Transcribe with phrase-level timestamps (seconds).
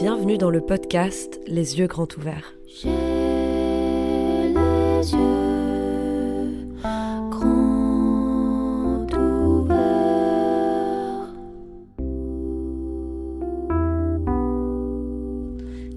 [0.00, 2.54] Bienvenue dans le podcast Les yeux grands ouverts.
[2.82, 2.88] Les.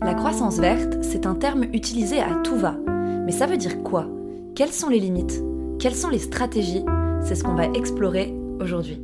[0.01, 2.75] La croissance verte, c'est un terme utilisé à tout va.
[3.25, 4.09] Mais ça veut dire quoi?
[4.53, 5.41] Quelles sont les limites?
[5.79, 6.83] Quelles sont les stratégies?
[7.21, 9.01] C'est ce qu'on va explorer aujourd'hui.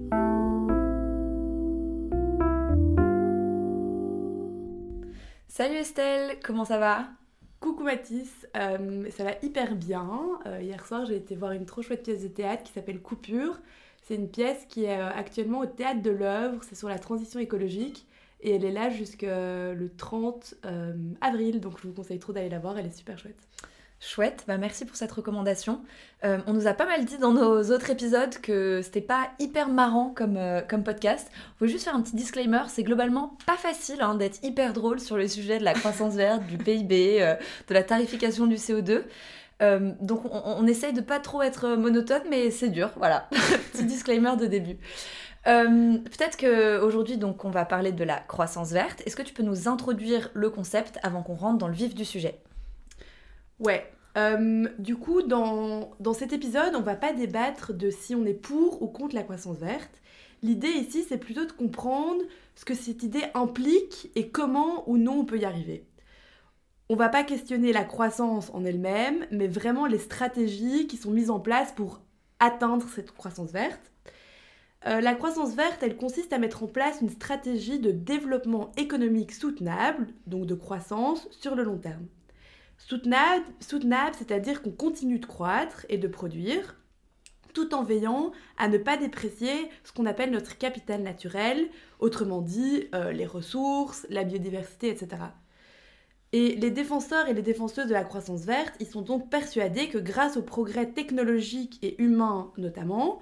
[6.43, 7.07] Comment ça va?
[7.59, 10.39] Coucou Mathis, euh, ça va hyper bien.
[10.45, 13.59] Euh, hier soir, j'ai été voir une trop chouette pièce de théâtre qui s'appelle Coupure.
[14.03, 17.39] C'est une pièce qui est euh, actuellement au théâtre de l'œuvre, c'est sur la transition
[17.39, 18.07] écologique
[18.41, 22.49] et elle est là jusqu'au le 30 euh, avril, donc je vous conseille trop d'aller
[22.49, 23.47] la voir, elle est super chouette.
[24.01, 25.81] Chouette, bah merci pour cette recommandation.
[26.23, 29.67] Euh, on nous a pas mal dit dans nos autres épisodes que c'était pas hyper
[29.67, 31.29] marrant comme, euh, comme podcast.
[31.57, 35.17] Faut juste faire un petit disclaimer, c'est globalement pas facile hein, d'être hyper drôle sur
[35.17, 37.35] le sujet de la croissance verte, du PIB, euh,
[37.67, 39.03] de la tarification du CO2.
[39.61, 43.27] Euh, donc on, on essaye de pas trop être monotone, mais c'est dur, voilà.
[43.73, 44.77] petit disclaimer de début.
[45.43, 49.01] Peut-être qu'aujourd'hui, donc, on va parler de la croissance verte.
[49.05, 52.05] Est-ce que tu peux nous introduire le concept avant qu'on rentre dans le vif du
[52.05, 52.39] sujet?
[53.59, 53.91] Ouais.
[54.17, 58.33] Euh, du coup, dans, dans cet épisode, on va pas débattre de si on est
[58.33, 60.01] pour ou contre la croissance verte.
[60.41, 62.21] L'idée ici, c'est plutôt de comprendre
[62.55, 65.85] ce que cette idée implique et comment ou non on peut y arriver.
[66.89, 71.29] On va pas questionner la croissance en elle-même, mais vraiment les stratégies qui sont mises
[71.29, 72.01] en place pour
[72.39, 73.91] atteindre cette croissance verte.
[74.87, 79.33] Euh, la croissance verte, elle consiste à mettre en place une stratégie de développement économique
[79.33, 82.07] soutenable, donc de croissance, sur le long terme.
[82.79, 86.75] Soutenable, c'est-à-dire qu'on continue de croître et de produire,
[87.53, 91.67] tout en veillant à ne pas déprécier ce qu'on appelle notre capital naturel,
[91.99, 95.23] autrement dit euh, les ressources, la biodiversité, etc.
[96.31, 99.97] Et les défenseurs et les défenseuses de la croissance verte, ils sont donc persuadés que
[99.97, 103.19] grâce au progrès technologique et humain notamment,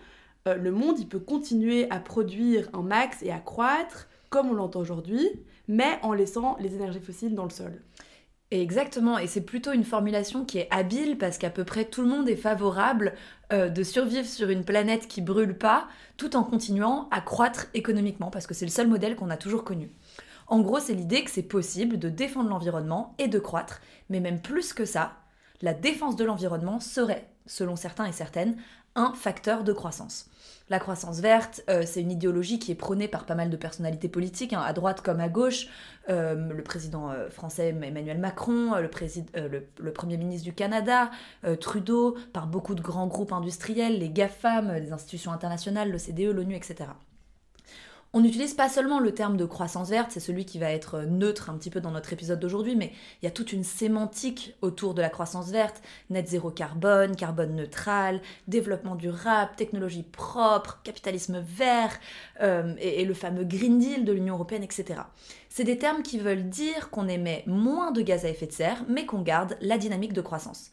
[0.47, 4.53] euh, le monde il peut continuer à produire un max et à croître comme on
[4.53, 5.27] l'entend aujourd'hui,
[5.67, 7.81] mais en laissant les énergies fossiles dans le sol.
[8.49, 12.07] Exactement, et c'est plutôt une formulation qui est habile parce qu'à peu près tout le
[12.07, 13.13] monde est favorable
[13.51, 18.31] euh, de survivre sur une planète qui brûle pas tout en continuant à croître économiquement
[18.31, 19.91] parce que c'est le seul modèle qu'on a toujours connu.
[20.47, 24.41] En gros, c'est l'idée que c'est possible de défendre l'environnement et de croître, mais même
[24.41, 25.17] plus que ça,
[25.61, 28.55] la défense de l'environnement serait, selon certains et certaines,
[28.97, 30.29] un facteur de croissance.
[30.69, 34.09] La croissance verte, euh, c'est une idéologie qui est prônée par pas mal de personnalités
[34.09, 35.67] politiques, hein, à droite comme à gauche.
[36.09, 38.89] Euh, le président euh, français Emmanuel Macron, le,
[39.91, 41.09] Premier ministre du Canada,
[41.61, 46.89] Trudeau, par beaucoup de grands groupes industriels, les GAFAM, les institutions internationales, l'OCDE, l'ONU, etc.
[48.13, 51.49] On n'utilise pas seulement le terme de croissance verte, c'est celui qui va être neutre
[51.49, 54.93] un petit peu dans notre épisode d'aujourd'hui, mais il y a toute une sémantique autour
[54.93, 61.99] de la croissance verte, net zéro carbone, carbone neutral, développement durable, technologie propre, capitalisme vert,
[62.41, 65.01] euh, et le fameux Green Deal de l'Union européenne, etc.
[65.49, 68.85] C'est des termes qui veulent dire qu'on émet moins de gaz à effet de serre,
[68.87, 70.71] mais qu'on garde la dynamique de croissance.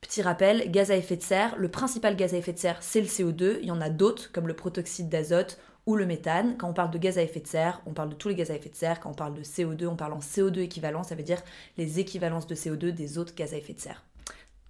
[0.00, 3.00] Petit rappel, gaz à effet de serre, le principal gaz à effet de serre, c'est
[3.00, 3.58] le CO2.
[3.62, 6.56] Il y en a d'autres, comme le protoxyde d'azote ou le méthane.
[6.56, 8.50] Quand on parle de gaz à effet de serre, on parle de tous les gaz
[8.50, 9.00] à effet de serre.
[9.00, 11.42] Quand on parle de CO2, on parle en CO2 équivalent, ça veut dire
[11.76, 14.04] les équivalences de CO2 des autres gaz à effet de serre.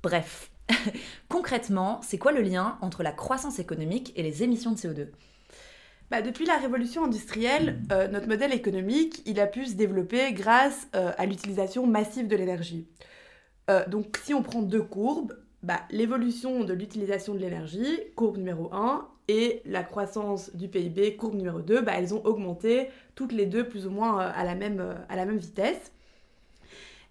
[0.03, 0.51] Bref,
[1.29, 5.09] concrètement, c'est quoi le lien entre la croissance économique et les émissions de CO2
[6.11, 10.89] Bah, depuis la révolution industrielle, euh, notre modèle économique, il a pu se développer grâce
[10.95, 12.89] euh, à l'utilisation massive de l'énergie.
[13.71, 18.69] Euh, donc si on prend deux courbes, bah, l'évolution de l'utilisation de l'énergie, courbe numéro
[18.75, 23.47] 1, et la croissance du PIB, courbe numéro 2, bah, elles ont augmenté toutes les
[23.47, 25.93] deux plus ou moins euh, à, la même, euh, à la même vitesse.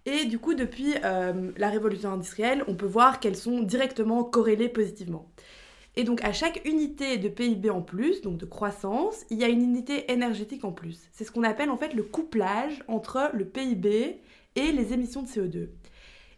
[0.06, 4.70] Et du coup, depuis euh, la révolution industrielle, on peut voir qu'elles sont directement corrélées
[4.70, 5.30] positivement.
[5.96, 9.48] Et donc à chaque unité de PIB en plus, donc de croissance, il y a
[9.48, 11.00] une unité énergétique en plus.
[11.12, 14.20] C'est ce qu'on appelle en fait le couplage entre le PIB
[14.56, 15.70] et les émissions de CO2.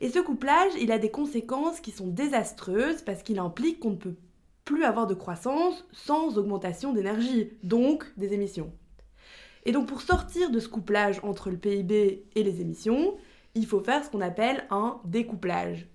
[0.02, 3.96] Et ce couplage, il a des conséquences qui sont désastreuses parce qu'il implique qu'on ne
[3.96, 4.16] peut
[4.66, 8.74] plus avoir de croissance sans augmentation d'énergie, donc des émissions.
[9.66, 13.16] Et donc pour sortir de ce couplage entre le PIB et les émissions,
[13.54, 15.88] il faut faire ce qu'on appelle un découplage.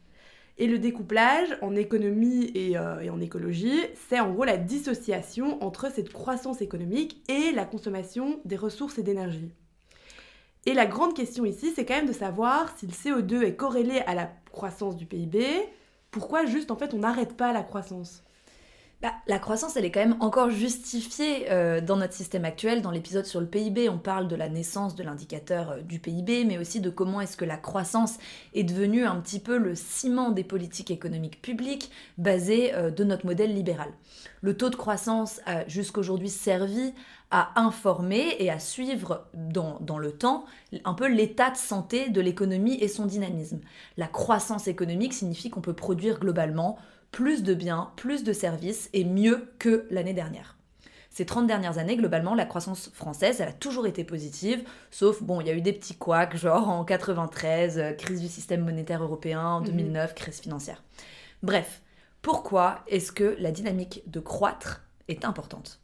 [0.59, 5.63] Et le découplage en économie et, euh, et en écologie, c'est en gros la dissociation
[5.63, 9.55] entre cette croissance économique et la consommation des ressources et d'énergie.
[10.67, 14.01] Et la grande question ici, c'est quand même de savoir si le CO2 est corrélé
[14.01, 15.47] à la croissance du PIB,
[16.11, 18.23] pourquoi juste en fait on n'arrête pas la croissance?
[19.03, 22.83] Bah, la croissance, elle est quand même encore justifiée euh, dans notre système actuel.
[22.83, 26.45] Dans l'épisode sur le PIB, on parle de la naissance de l'indicateur euh, du PIB,
[26.45, 28.19] mais aussi de comment est-ce que la croissance
[28.53, 33.25] est devenue un petit peu le ciment des politiques économiques publiques basées euh, de notre
[33.25, 33.89] modèle libéral.
[34.43, 36.93] Le taux de croissance a jusqu'aujourd'hui servi
[37.31, 40.45] à informer et à suivre dans, dans le temps
[40.85, 43.61] un peu l'état de santé de l'économie et son dynamisme.
[43.97, 46.77] La croissance économique signifie qu'on peut produire globalement
[47.11, 50.57] plus de biens, plus de services et mieux que l'année dernière.
[51.11, 54.63] Ces 30 dernières années, globalement, la croissance française, elle a toujours été positive,
[54.93, 58.29] sauf, bon, il y a eu des petits couacs, genre en 93, euh, crise du
[58.29, 60.15] système monétaire européen, en 2009, mhm.
[60.15, 60.85] crise financière.
[61.43, 61.83] Bref,
[62.23, 65.81] pourquoi est-ce que la dynamique de croître est importante?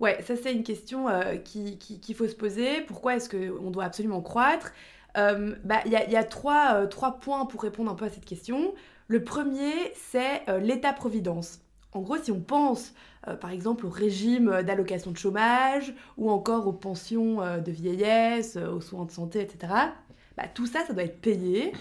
[0.00, 2.82] Ouais, ça c'est une question euh, qu'il qui, faut se poser.
[2.82, 4.72] Pourquoi est-ce qu'on doit absolument croître?
[5.16, 8.74] Euh, bah, Il y, a, trois, trois points pour répondre un peu à cette question.
[9.10, 11.58] Le premier, c'est euh, l'État-providence.
[11.94, 12.94] En gros, si on pense
[13.26, 18.56] euh, par exemple au régime d'allocation de chômage ou encore aux pensions euh, de vieillesse,
[18.56, 19.72] aux soins de santé, etc.,
[20.36, 21.72] bah, tout ça, ça doit être payé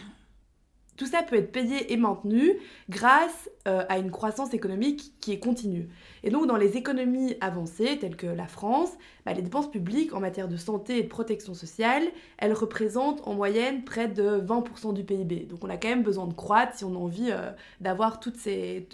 [1.00, 2.58] tout ça peut être payé et maintenu
[2.90, 5.88] grâce euh, à une croissance économique qui est continue.
[6.24, 8.90] Et donc dans les économies avancées, telles que la France,
[9.26, 12.04] bah, les dépenses publiques en matière de santé et de protection sociale,
[12.38, 15.46] elles représentent en moyenne près de 20% du PIB.
[15.46, 17.50] Donc on a quand même besoin de croître si on a envie euh,
[17.80, 18.86] d'avoir toutes ces,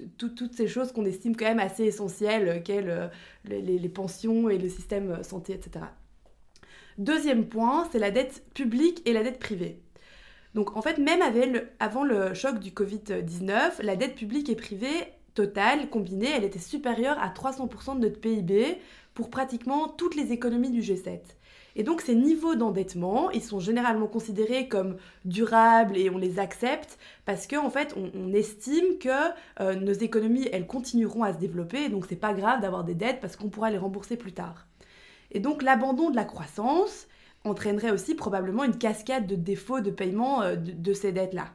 [0.67, 3.09] choses qu'on estime quand même assez essentielles, euh, qu'elles
[3.45, 5.85] les, les pensions et le système santé, etc.
[6.99, 9.81] Deuxième point, c'est la dette publique et la dette privée.
[10.55, 11.21] Donc en fait, même
[11.79, 17.19] avant le choc du Covid-19, la dette publique et privée totale, combinée, elle était supérieure
[17.19, 18.79] à 300% de notre PIB
[19.13, 21.19] pour pratiquement toutes les économies du G7.
[21.75, 26.97] Et donc ces niveaux d'endettement, ils sont généralement considérés comme durables et on les accepte
[27.25, 29.09] parce qu'en en fait on, estime que
[29.59, 32.95] euh, nos économies elles continueront à se développer et donc c'est pas grave d'avoir des
[32.95, 34.67] dettes parce qu'on pourra les rembourser plus tard.
[35.33, 37.07] Et donc l'abandon de la croissance,
[37.45, 41.47] entraînerait aussi probablement une cascade de défauts de paiement euh, de, ces dettes-là.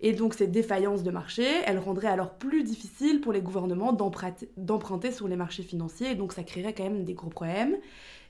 [0.00, 5.10] Et donc cette défaillance de marché, elle rendrait alors plus difficile pour les gouvernements d'emprunter
[5.10, 7.76] sur les marchés financiers, et donc ça créerait quand même des gros problèmes.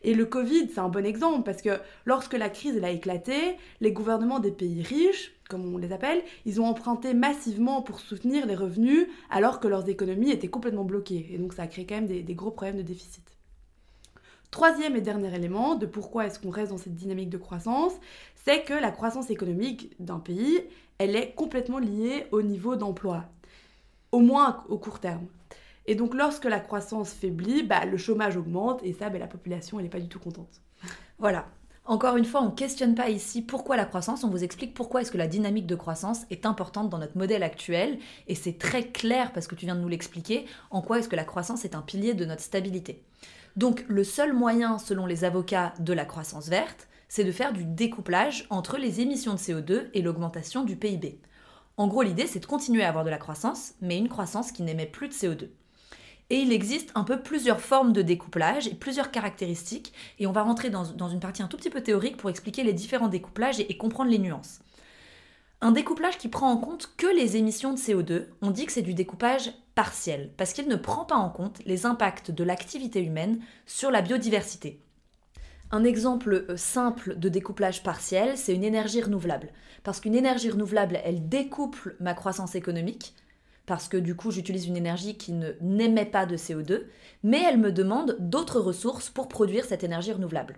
[0.03, 3.93] Et le Covid, c'est un bon exemple, parce que lorsque la crise a éclaté, les
[3.93, 8.55] gouvernements des pays riches, comme on les appelle, ils ont emprunté massivement pour soutenir les
[8.55, 11.29] revenus, alors que leurs économies étaient complètement bloquées.
[11.33, 13.38] Et donc ça a créé quand même des gros problèmes de déficit.
[14.51, 17.93] Troisième et dernier élément de pourquoi est-ce qu'on reste dans cette dynamique de croissance,
[18.45, 20.59] c'est que la croissance économique d'un pays,
[20.97, 23.27] elle est complètement liée au niveau d'emploi,
[24.11, 25.27] au moins au court terme.
[25.87, 29.79] Et donc lorsque la croissance faiblit, bah, le chômage augmente et ça, bah, la population,
[29.79, 30.61] elle n'est pas du tout contente.
[31.19, 31.47] Voilà.
[31.85, 35.01] Encore une fois, on ne questionne pas ici pourquoi la croissance, on vous explique pourquoi
[35.01, 37.99] est-ce que la dynamique de croissance est importante dans notre modèle actuel,
[38.29, 41.17] et c'est très clair parce que tu viens de nous l'expliquer, en quoi est-ce que
[41.17, 43.03] la croissance est un pilier de notre stabilité.
[43.59, 47.65] Donc le seul moyen, selon les avocats de la croissance verte, c'est de faire du
[47.65, 51.21] découplage entre les émissions de CO2 et l'augmentation du PIB.
[51.77, 54.63] En gros, l'idée, c'est de continuer à avoir de la croissance, mais une croissance qui
[54.63, 55.49] n'émet plus de CO2.
[56.31, 60.43] Et il existe un peu plusieurs formes de découplage et plusieurs caractéristiques, et on va
[60.45, 63.77] rentrer dans, une partie un tout petit peu théorique pour expliquer les différents découplages et
[63.77, 64.61] comprendre les nuances.
[65.61, 68.83] Un découplage qui prend en compte que les émissions de CO2, on dit que c'est
[68.83, 73.39] du découpage partiel, parce qu'il ne prend pas en compte les impacts de l'activité humaine
[73.65, 74.83] sur la biodiversité.
[75.71, 79.51] Un exemple euh, simple de découplage partiel, c'est une énergie renouvelable.
[79.85, 83.15] Parce qu'une énergie renouvelable, elle découple ma croissance économique,
[83.67, 86.83] parce que du coup j'utilise une énergie qui n'émet pas de CO2,
[87.23, 90.57] mais elle me demande d'autres ressources pour produire cette énergie renouvelable.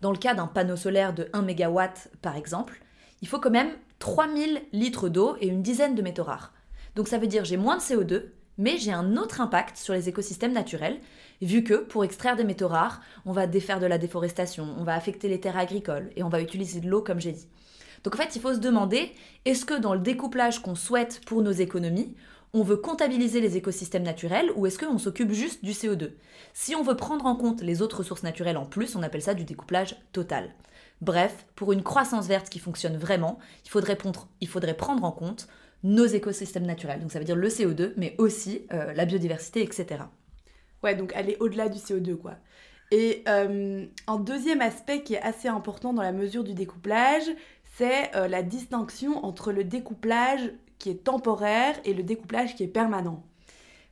[0.00, 1.80] Dans le cas d'un panneau solaire de 1 MW
[2.22, 2.80] par exemple,
[3.20, 6.54] il faut quand même 3000 litres d'eau et une dizaine de métaux rares.
[6.96, 8.22] Donc ça veut dire j'ai moins de CO2,
[8.58, 11.00] mais j'ai un autre impact sur les écosystèmes naturels,
[11.42, 14.94] vu que pour extraire des métaux rares, on va défaire de la déforestation, on va
[14.94, 17.48] affecter les terres agricoles et on va utiliser de l'eau comme j'ai dit.
[18.04, 19.12] Donc en fait, il faut se demander,
[19.44, 22.14] est-ce que dans le découplage qu'on souhaite pour nos économies,
[22.52, 26.12] on veut comptabiliser les écosystèmes naturels ou est-ce qu'on s'occupe juste du CO2
[26.52, 29.34] Si on veut prendre en compte les autres ressources naturelles en plus, on appelle ça
[29.34, 30.54] du découplage total.
[31.00, 33.96] Bref, pour une croissance verte qui fonctionne vraiment, il faudrait,
[34.76, 35.48] prendre en compte
[35.84, 37.00] nos écosystèmes naturels.
[37.00, 40.02] Donc ça veut dire le CO2, mais aussi euh, la biodiversité, etc.
[40.82, 42.34] Ouais, donc aller au-delà du CO2, quoi.
[42.90, 47.24] Et euh, un deuxième aspect qui est assez important dans la mesure du découplage,
[47.76, 52.68] c'est euh, la distinction entre le découplage qui est temporaire et le découplage qui est
[52.68, 53.22] permanent.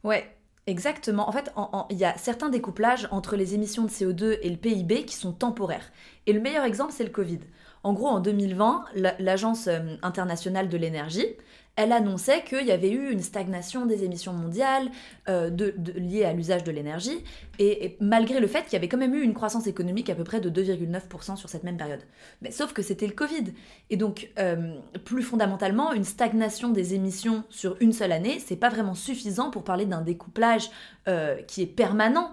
[0.03, 0.27] Ouais,
[0.69, 1.29] Exactement.
[1.29, 1.53] En fait,
[1.91, 5.33] il y a certains découplages entre les émissions de CO2 et le PIB qui sont
[5.33, 5.91] temporaires.
[6.27, 7.41] Et le meilleur exemple, c'est le Covid.
[7.83, 8.85] En gros, en 2020,
[9.19, 9.69] l'Agence
[10.03, 11.27] internationale de l'énergie,
[11.77, 14.91] elle annonçait qu'il y avait eu une stagnation des émissions mondiales
[15.29, 15.51] euh,
[15.97, 17.25] liées à l'usage de l'énergie,
[17.59, 20.25] et, malgré le fait qu'il y avait quand même eu une croissance économique à peu
[20.25, 22.01] près de 2,9% sur cette même période.
[22.43, 23.55] Mais sauf que c'était le Covid.
[23.89, 24.75] Et donc, euh,
[25.05, 29.65] plus fondamentalement, une stagnation des émissions sur une seule année, c'est pas vraiment suffisant pour
[29.65, 30.71] parler d'un découplage
[31.09, 32.33] euh, qui est permanent,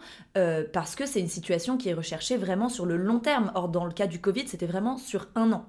[0.72, 3.52] parce que c'est une situation qui est recherchée vraiment sur le long terme.
[3.56, 5.66] Or, dans le cas du Covid, c'était vraiment sur un an.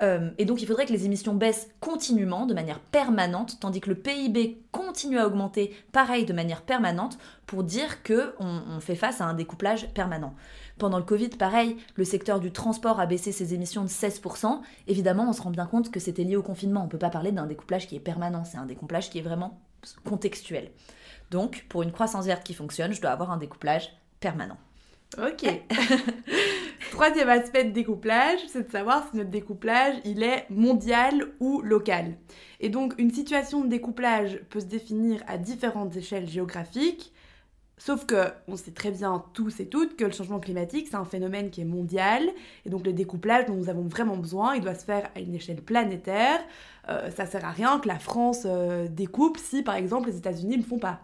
[0.00, 3.88] Euh, et donc il faudrait que les émissions baissent continuellement, de manière permanente, tandis que
[3.88, 9.20] le PIB continue à augmenter, pareil, de manière permanente, pour dire qu'on on fait face
[9.20, 10.34] à un découplage permanent.
[10.78, 14.60] Pendant le Covid, pareil, le secteur du transport a baissé ses émissions de 16%.
[14.86, 16.82] Évidemment, on se rend bien compte que c'était lié au confinement.
[16.82, 19.22] On ne peut pas parler d'un découplage qui est permanent, c'est un découplage qui est
[19.22, 19.60] vraiment
[20.04, 20.70] contextuel.
[21.30, 23.90] Donc, pour une croissance verte qui fonctionne, je dois avoir un découplage
[24.20, 24.56] permanent.
[25.16, 25.44] Ok.
[26.92, 32.16] Troisième aspect de découplage, c'est de savoir si notre découplage, il est mondial ou local.
[32.60, 37.12] Et donc, une situation de découplage peut se définir à différentes échelles géographiques,
[37.76, 41.04] sauf que on sait très bien tous et toutes que le changement climatique, c'est un
[41.04, 42.28] phénomène qui est mondial,
[42.64, 45.34] et donc le découplage dont nous avons vraiment besoin, il doit se faire à une
[45.34, 46.40] échelle planétaire.
[46.88, 50.56] Euh, ça sert à rien que la France euh, découpe si, par exemple, les États-Unis
[50.56, 51.00] ne le font pas.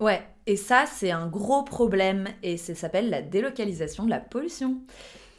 [0.00, 4.78] Ouais, et ça, c'est un gros problème et ça s'appelle la délocalisation de la pollution.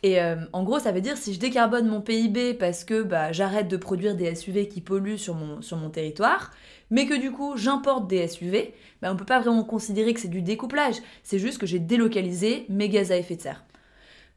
[0.03, 3.31] Et euh, en gros, ça veut dire si je décarbone mon PIB parce que bah,
[3.31, 6.51] j'arrête de produire des SUV qui polluent sur mon, territoire,
[6.91, 10.19] mais que du coup j'importe des SUV, bah, on ne peut pas vraiment considérer que
[10.19, 10.97] c'est du découplage.
[11.23, 13.65] C'est juste que j'ai délocalisé mes gaz à effet de serre.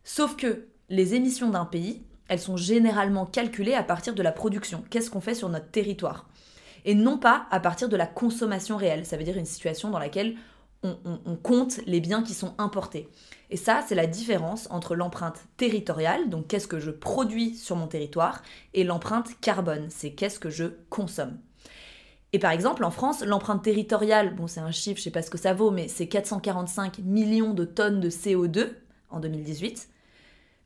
[0.04, 4.82] Sauf que les émissions d'un pays, elles sont généralement calculées à partir de la production.
[4.88, 6.30] Qu'est-ce qu'on fait sur notre territoire?
[6.86, 9.04] Et non pas à partir de la consommation réelle.
[9.04, 10.34] Ça veut dire une situation dans laquelle
[10.82, 13.08] on, compte les biens qui sont importés.
[13.50, 17.86] Et ça, c'est la différence entre l'empreinte territoriale, donc qu'est-ce que je produis sur mon
[17.86, 18.42] territoire,
[18.74, 21.38] et l'empreinte carbone, c'est qu'est-ce que je consomme.
[22.32, 25.30] Et par exemple, en France, l'empreinte territoriale, bon, c'est un chiffre, je sais pas ce
[25.30, 28.70] que ça vaut, mais c'est 445 millions de tonnes de CO2
[29.10, 29.88] en 2018.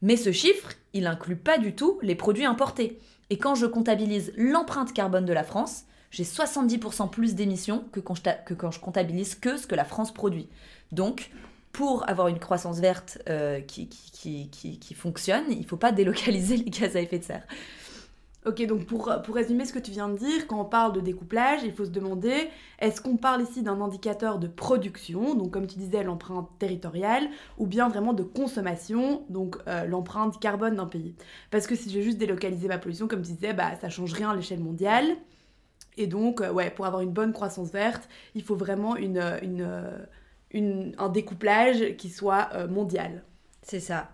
[0.02, 3.00] Mais ce chiffre, il inclut pas du tout les produits importés.
[3.30, 8.70] Et quand je comptabilise l'empreinte carbone de la France, j'ai 70% plus d'émissions que, quand
[8.70, 10.48] je comptabilise que ce que la France produit.
[10.92, 11.30] Donc,
[11.72, 16.70] pour avoir une croissance verte euh, qui, qui, fonctionne, il ne faut pas délocaliser les
[16.70, 17.46] gaz à effet de serre.
[18.46, 21.00] Ok, donc pour, pour résumer ce que tu viens de dire, quand on parle de
[21.00, 22.48] découplage, il faut se demander,
[22.78, 27.66] est-ce qu'on parle ici d'un indicateur de production, donc comme tu disais l'empreinte territoriale, ou
[27.66, 31.16] bien vraiment de consommation, donc euh, l'empreinte carbone d'un pays?
[31.50, 34.12] Parce que si je vais juste délocaliser ma pollution, comme tu disais, bah, ça change
[34.12, 35.16] rien à l'échelle mondiale.
[35.96, 39.38] Et donc, euh, ouais, pour avoir une bonne croissance verte, il faut vraiment une, euh,
[39.42, 39.98] euh,
[40.50, 43.22] une, un découplage qui soit mondial.
[43.62, 44.10] C'est ça.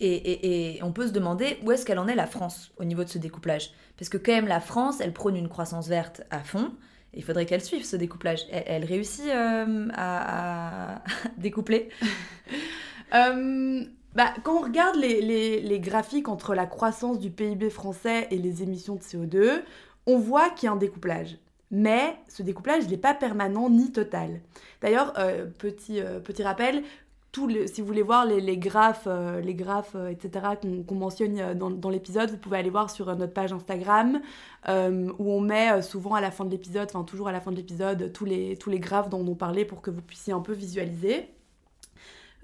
[0.00, 3.04] Et, et, on peut se demander où est-ce qu'elle en est la France au niveau
[3.04, 3.70] de ce découplage?
[3.96, 6.72] Parce que quand même la France, elle prône une croissance verte à fond.
[7.14, 8.40] il faudrait qu'elle suive ce découplage.
[8.50, 11.02] Elle, réussit à,
[11.38, 11.88] découpler?
[14.14, 18.38] Bah, quand on regarde les, les, les, graphiques entre la croissance du PIB français et
[18.38, 19.62] les émissions de CO2,
[20.06, 21.38] on voit qu'il y a un découplage.
[21.70, 24.40] Mais ce découplage n'est pas permanent ni total.
[24.80, 26.82] D'ailleurs, euh, petit, euh, petit rappel,
[27.66, 29.08] si vous voulez voir les, graphes,
[29.42, 30.46] les graphes euh, etc.,
[30.86, 34.20] qu'on mentionne dans, l'épisode, vous pouvez aller voir sur notre page Instagram,
[34.68, 37.56] où on met souvent à la fin de l'épisode, enfin toujours à la fin de
[37.56, 40.52] l'épisode, tous les, tous les graphes dont on parlait pour que vous puissiez un peu
[40.52, 41.28] visualiser.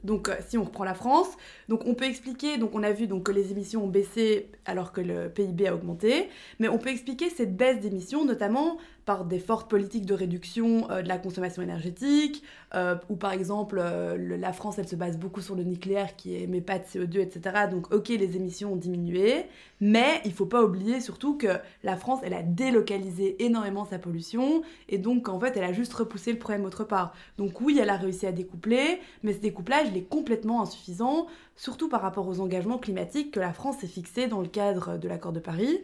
[0.05, 1.29] Donc euh, si on reprend la France,
[1.69, 5.29] on peut expliquer, donc on a vu que les émissions ont baissé alors que le
[5.29, 6.29] PIB a augmenté,
[6.59, 11.03] mais on peut expliquer cette baisse d'émissions notamment par des fortes politiques de réduction euh,
[11.03, 12.43] de la consommation énergétique,
[12.75, 16.61] euh, ou par exemple la France elle se base beaucoup sur le nucléaire qui émet
[16.61, 17.67] pas de CO2, etc.
[17.71, 19.47] Donc ok les émissions ont diminué,
[19.81, 24.63] mais il faut pas oublier surtout que la France elle a délocalisé énormément sa pollution,
[24.89, 27.15] et donc en fait elle a juste repoussé le problème autre part.
[27.39, 31.27] Donc oui elle a réussi à découpler, mais ce découplage il est complètement insuffisant,
[31.57, 35.09] surtout par rapport aux engagements climatiques que la France s'est fixé dans le cadre de
[35.09, 35.81] l'accord de Paris.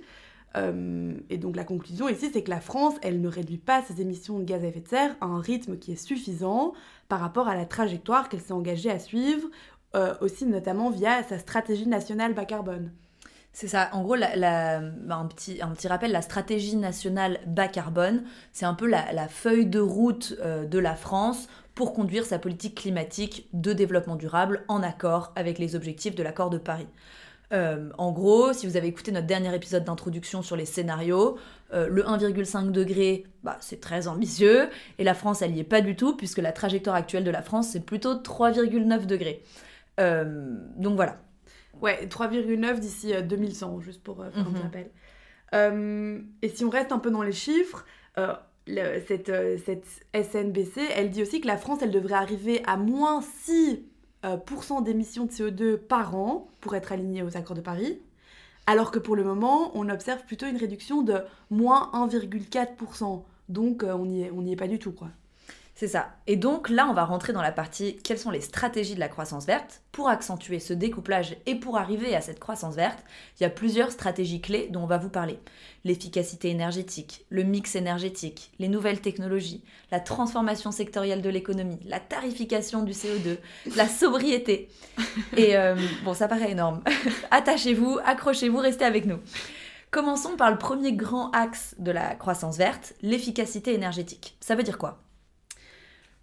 [0.57, 4.01] Euh, et donc la conclusion ici, c'est que la France, elle ne réduit pas ses
[4.01, 6.73] émissions de gaz à effet de serre à un rythme qui est suffisant
[7.09, 9.49] par rapport à la trajectoire qu'elle s'est engagée à suivre,
[9.95, 12.91] euh, aussi notamment via sa stratégie nationale bas carbone.
[13.53, 18.23] C'est ça, en gros, bah, un, petit, rappel, la stratégie nationale bas carbone,
[18.53, 22.75] c'est un peu la, feuille de route euh, de la France pour conduire sa politique
[22.75, 26.89] climatique de développement durable en accord avec les objectifs de l'accord de Paris.
[27.53, 31.39] Euh, en gros, si vous avez écouté notre dernier épisode d'introduction sur les scénarios,
[31.73, 35.81] euh, le 1,5 degré, bah, c'est très ambitieux, et la France, elle n'y est pas
[35.81, 39.43] du tout, puisque la trajectoire actuelle de la France, c'est plutôt 3,9 degrés.
[40.01, 41.19] Euh, donc voilà.
[41.81, 44.63] Ouais, 3,9 d'ici 2100, juste pour faire un mhm.
[44.63, 44.91] rappel.
[46.43, 47.85] Et si on reste un peu dans les chiffres,
[48.67, 49.31] le- cette,
[49.65, 53.77] cette SNBC, elle dit aussi que la France, elle devrait arriver à moins 6% euh,
[53.77, 53.96] pourcent
[54.83, 58.01] d'émissions de CO2 par an pour être alignée aux accords de Paris,
[58.67, 63.23] alors que pour le moment, on observe plutôt une réduction de moins 1,4%.
[63.49, 65.09] Donc euh, on n'y est, est pas du tout, quoi.
[65.79, 66.09] C'est ça.
[66.27, 69.11] Et donc là, on va rentrer dans la partie quelles sont les stratégies de la
[69.11, 69.83] croissance verte?
[69.93, 72.99] Pour accentuer ce découplage et pour arriver à cette croissance verte.
[73.39, 75.39] Il y a plusieurs stratégies clés dont on va vous parler.
[75.85, 82.83] L'efficacité énergétique, le mix énergétique, les nouvelles technologies, la transformation sectorielle de l'économie, la tarification
[82.83, 83.37] du CO2,
[83.77, 84.71] la sobriété.
[85.37, 86.83] Et euh, bon, ça paraît énorme.
[87.31, 89.19] Attachez-vous, accrochez-vous, restez avec nous.
[89.91, 94.39] Commençons par le premier grand axe de la croissance verte, l'efficacité énergétique.
[94.41, 95.06] Ça veut dire quoi?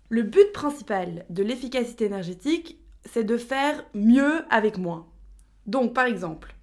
[0.09, 5.07] Le but principal de l'efficacité énergétique, c'est de faire mieux avec moins.
[5.65, 6.53] Donc, par exemple,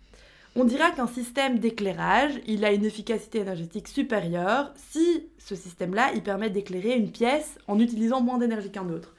[0.57, 6.23] on dira qu'un système d'éclairage, il a une efficacité énergétique supérieure si ce système-là, il
[6.23, 9.15] permet d'éclairer une pièce en utilisant moins d'énergie qu'un autre.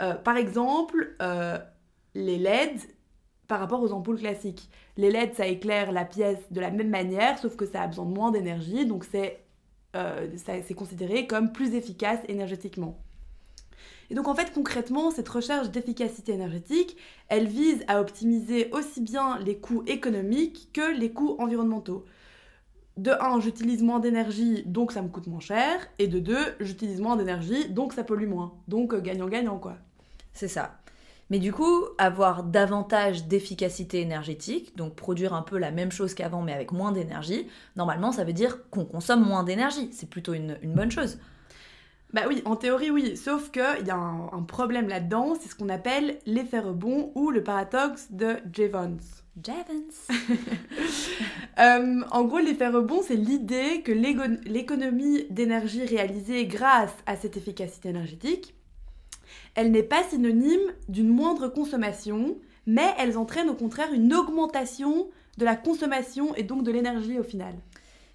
[0.00, 1.58] Euh, par exemple, euh,
[2.14, 2.80] les LED
[3.48, 4.68] par rapport aux ampoules classiques.
[4.96, 8.04] Les LED, ça éclaire la pièce de la même manière, sauf que ça a besoin
[8.04, 9.42] de moins d'énergie, donc c'est
[9.96, 10.28] euh,
[10.76, 12.98] considéré comme plus efficace énergétiquement.
[14.10, 16.96] Et donc en fait concrètement, cette recherche d'efficacité énergétique,
[17.28, 22.04] elle vise à optimiser aussi bien les coûts économiques que les coûts environnementaux.
[22.96, 25.86] De 1, j'utilise moins d'énergie, donc ça me coûte moins cher.
[26.00, 28.54] Et de 2, j'utilise moins d'énergie, donc ça pollue moins.
[28.66, 29.76] Donc euh, gagnant-gagnant quoi.
[30.32, 30.78] C'est ça.
[31.30, 36.42] Mais du coup, avoir davantage d'efficacité énergétique, donc produire un peu la même chose qu'avant
[36.42, 37.46] mais avec moins d'énergie,
[37.76, 39.90] normalement ça veut dire qu'on consomme moins d'énergie.
[39.92, 41.18] C'est plutôt une, une bonne chose.
[42.12, 45.54] Bah oui, en théorie oui, sauf qu'il y a un, un problème là-dedans, c'est ce
[45.54, 48.98] qu'on appelle l'effet rebond ou le paradoxe de Jevons.
[49.44, 50.08] Javens.
[51.60, 57.88] Euh, en gros, l'effet rebond, c'est l'idée que l'économie d'énergie réalisée grâce à cette efficacité
[57.88, 58.54] énergétique,
[59.56, 65.44] elle n'est pas synonyme d'une moindre consommation, mais elles entraînent au contraire une augmentation de
[65.44, 67.54] la consommation et donc de l'énergie au final.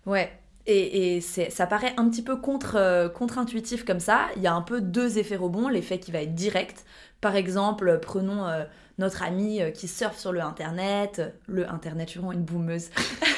[0.05, 0.31] Ouais.
[0.65, 4.27] Et, et ça paraît un petit peu contre, euh, contre-intuitif comme ça.
[4.37, 5.67] Il y a un peu deux effets rebonds.
[5.67, 6.85] L'effet qui va être direct.
[7.19, 8.63] Par exemple, prenons euh,
[8.97, 11.21] notre ami euh, qui surfe sur le Internet.
[11.47, 12.89] Le Internet, je suis vraiment une boumeuse.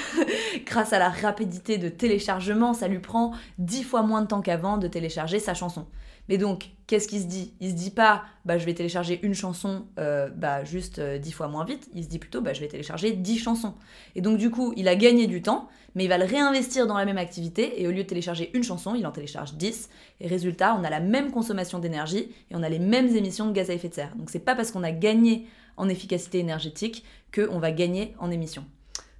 [0.65, 4.77] Grâce à la rapidité de téléchargement, ça lui prend dix fois moins de temps qu'avant
[4.77, 5.87] de télécharger sa chanson.
[6.29, 7.53] Mais donc, qu'est-ce qu'il se dit?
[7.59, 11.31] Il se dit pas, bah, je vais télécharger une chanson euh, bah, juste euh, dix
[11.31, 11.89] fois moins vite.
[11.93, 13.75] Il se dit plutôt, bah, je vais télécharger dix chansons.
[14.15, 16.97] Et donc, du coup, il a gagné du temps, mais il va le réinvestir dans
[16.97, 17.81] la même activité.
[17.81, 19.89] Et au lieu de télécharger une chanson, il en télécharge 10.
[20.21, 23.51] Et résultat, on a la même consommation d'énergie et on a les mêmes émissions de
[23.51, 24.15] gaz à effet de serre.
[24.15, 28.65] Donc, c'est pas parce qu'on a gagné en efficacité énergétique qu'on va gagner en émissions.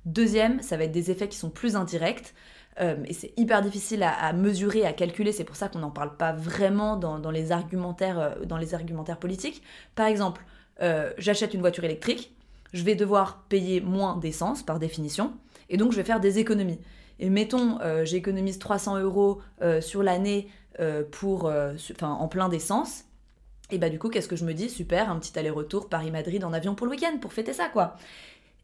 [0.06, 2.34] Deuxième, ça va être des effets qui sont plus indirects.
[2.82, 5.32] Euh, et c'est hyper difficile à, mesurer, à calculer.
[5.32, 9.18] C'est pour ça qu'on n'en parle pas vraiment dans, les argumentaires, euh, dans les argumentaires
[9.18, 9.62] politiques.
[9.96, 10.44] Par exemple,
[10.82, 12.36] euh, j'achète une voiture électrique,
[12.74, 15.34] je vais devoir payer moins d'essence par définition,
[15.70, 16.80] et donc je vais faire des économies.
[17.20, 19.42] Et mettons, j'économise 300 euros
[19.80, 20.50] sur l'année
[21.12, 21.50] pour,
[22.02, 23.06] en plein d'essence.
[23.72, 24.70] Et bah du coup, qu'est-ce que je me dis?
[24.70, 27.96] Super, un petit aller-retour Paris-Madrid en avion pour le week-end, pour fêter ça, quoi.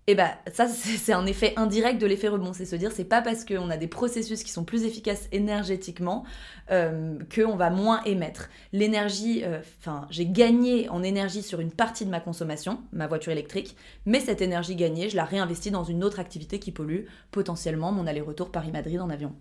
[0.07, 2.53] Et bah ça, c'est c'est un effet indirect de l'effet rebond.
[2.53, 6.25] C'est se dire, c'est pas parce qu'on a des processus qui sont plus efficaces énergétiquement
[6.71, 8.49] euh, qu'on va moins émettre.
[8.73, 13.31] L'énergie, euh, enfin, j'ai gagné en énergie sur une partie de ma consommation, ma voiture
[13.31, 17.91] électrique, mais cette énergie gagnée, je la réinvestis dans une autre activité qui pollue, potentiellement
[17.91, 19.35] mon aller-retour Paris-Madrid en avion.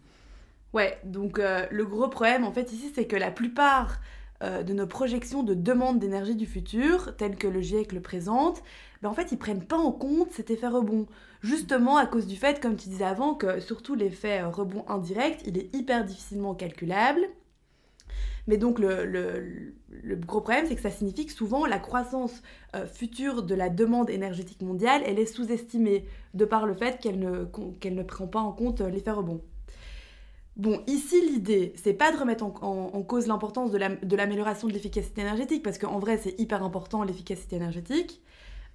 [0.73, 3.99] Ouais, donc euh, le gros problème en fait ici, c'est que la plupart
[4.43, 8.63] euh, de nos projections de demande d'énergie du futur, telles que le GIEC le présente,
[9.03, 11.07] ben, en fait ils prennent pas en compte cet effet rebond.
[11.43, 15.43] Justement à cause du fait, comme tu disais avant, que surtout l'effet euh, rebond indirect,
[15.47, 17.21] il est hyper difficilement calculable.
[18.47, 22.43] Mais donc le, le- le gros problème, c'est que ça signifie que souvent la croissance
[22.75, 27.19] euh, future de la demande énergétique mondiale, elle est sous-estimée de par le fait qu'elle
[27.19, 27.45] ne,
[27.81, 29.41] qu'elle ne prend pas en compte l'effet rebond.
[30.61, 35.63] Bon, ici l'idée, c'est pas de remettre en, cause l'importance de l'amélioration de l'efficacité énergétique,
[35.63, 38.21] parce qu'en vrai c'est hyper important l'efficacité énergétique.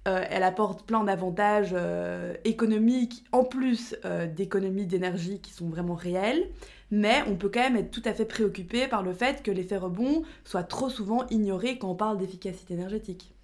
[0.08, 5.94] Euh, elle apporte plein d'avantages euh, économiques, en plus euh, d'économies d'énergie qui sont vraiment
[5.94, 6.50] réelles.
[6.90, 9.76] Mais on peut quand même être tout à fait préoccupé par le fait que l'effet
[9.76, 13.35] rebond soit trop souvent ignoré quand on parle d'efficacité énergétique.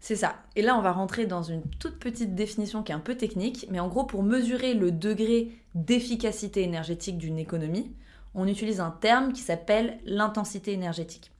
[0.00, 0.36] C'est ça.
[0.54, 3.66] Et là, on va rentrer dans une toute petite définition qui est un peu technique,
[3.70, 7.90] mais en gros, pour mesurer le degré d'efficacité énergétique d'une économie,
[8.34, 11.32] on utilise un terme qui s'appelle l'intensité énergétique.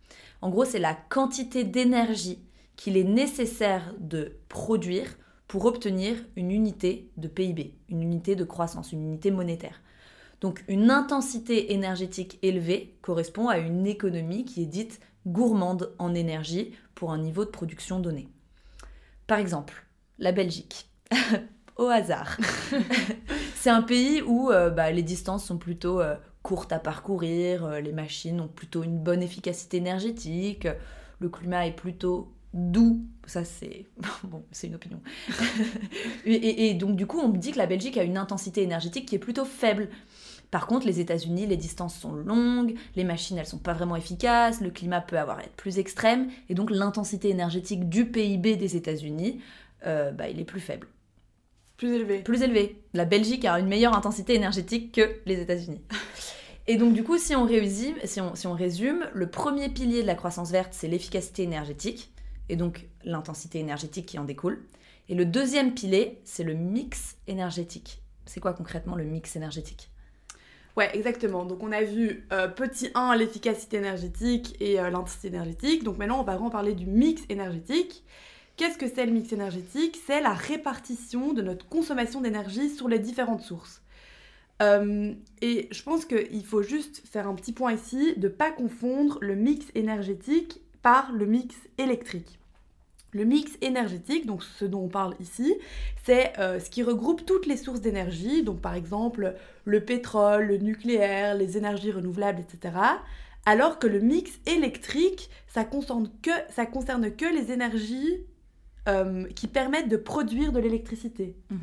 [0.43, 2.39] En gros, c'est la quantité d'énergie
[2.77, 5.17] qu'il est nécessaire de produire
[5.49, 9.81] pour obtenir une unité de PIB, une unité de croissance, une unité monétaire.
[10.41, 16.73] Donc une intensité énergétique élevée correspond à une économie qui est dite gourmande en énergie
[16.95, 18.29] pour un niveau de production donné.
[19.27, 19.87] Par exemple,
[20.19, 20.89] la Belgique.
[21.77, 22.39] Au hasard.
[23.57, 27.81] C'est un pays où euh, bah, les distances sont plutôt euh, courtes à parcourir, euh,
[27.81, 30.67] les machines ont plutôt une bonne efficacité énergétique,
[31.19, 33.05] le climat est plutôt doux.
[33.27, 33.87] Ça, c'est
[34.63, 35.01] une opinion.
[36.25, 39.07] et, et donc, du coup, on me dit que la Belgique a une intensité énergétique
[39.07, 39.89] qui est plutôt faible.
[40.51, 44.61] Par contre, les États-Unis, les distances sont longues, les machines, elles sont pas vraiment efficaces,
[44.61, 49.41] le climat peut avoir être plus extrême, et donc l'intensité énergétique du PIB des États-Unis,
[49.87, 50.87] euh, bah, il est plus faible.
[51.77, 52.21] Plus élevé.
[52.21, 52.81] Plus élevé.
[52.95, 55.83] La Belgique a une meilleure intensité énergétique que les États-Unis.
[56.69, 60.03] Et donc du coup, si on, résume, si, on, si on résume, le premier pilier
[60.03, 62.11] de la croissance verte, c'est l'efficacité énergétique,
[62.49, 64.65] et donc l'intensité énergétique qui en découle.
[65.09, 68.03] Et le deuxième pilier, c'est le mix énergétique.
[68.25, 69.91] C'est quoi concrètement le mix énergétique?
[70.77, 71.47] Ouais, exactement.
[71.47, 75.85] Donc on a vu euh, petit 1, l'efficacité énergétique et euh, l'intensité énergétique.
[75.85, 78.05] Donc maintenant, on va vraiment parler du mix énergétique.
[78.57, 79.99] Qu'est-ce que c'est le mix énergétique?
[80.07, 83.83] C'est la répartition de notre consommation d'énergie sur les différentes sources.
[84.63, 88.51] Euh, et je pense qu'il faut juste faire un petit point ici de ne pas
[88.51, 92.39] confondre le mix énergétique par le mix électrique.
[93.17, 95.55] Le mix énergétique, donc ce dont on parle ici,
[96.05, 100.59] c'est euh, ce qui regroupe toutes les sources d'énergie, donc par exemple le pétrole, le
[100.59, 102.75] nucléaire, les énergies renouvelables, etc.
[103.47, 108.19] Alors que le mix électrique, ça concerne que, concerne que les énergies
[108.87, 111.37] euh, qui permettent de produire de l'électricité.
[111.51, 111.59] Mhm.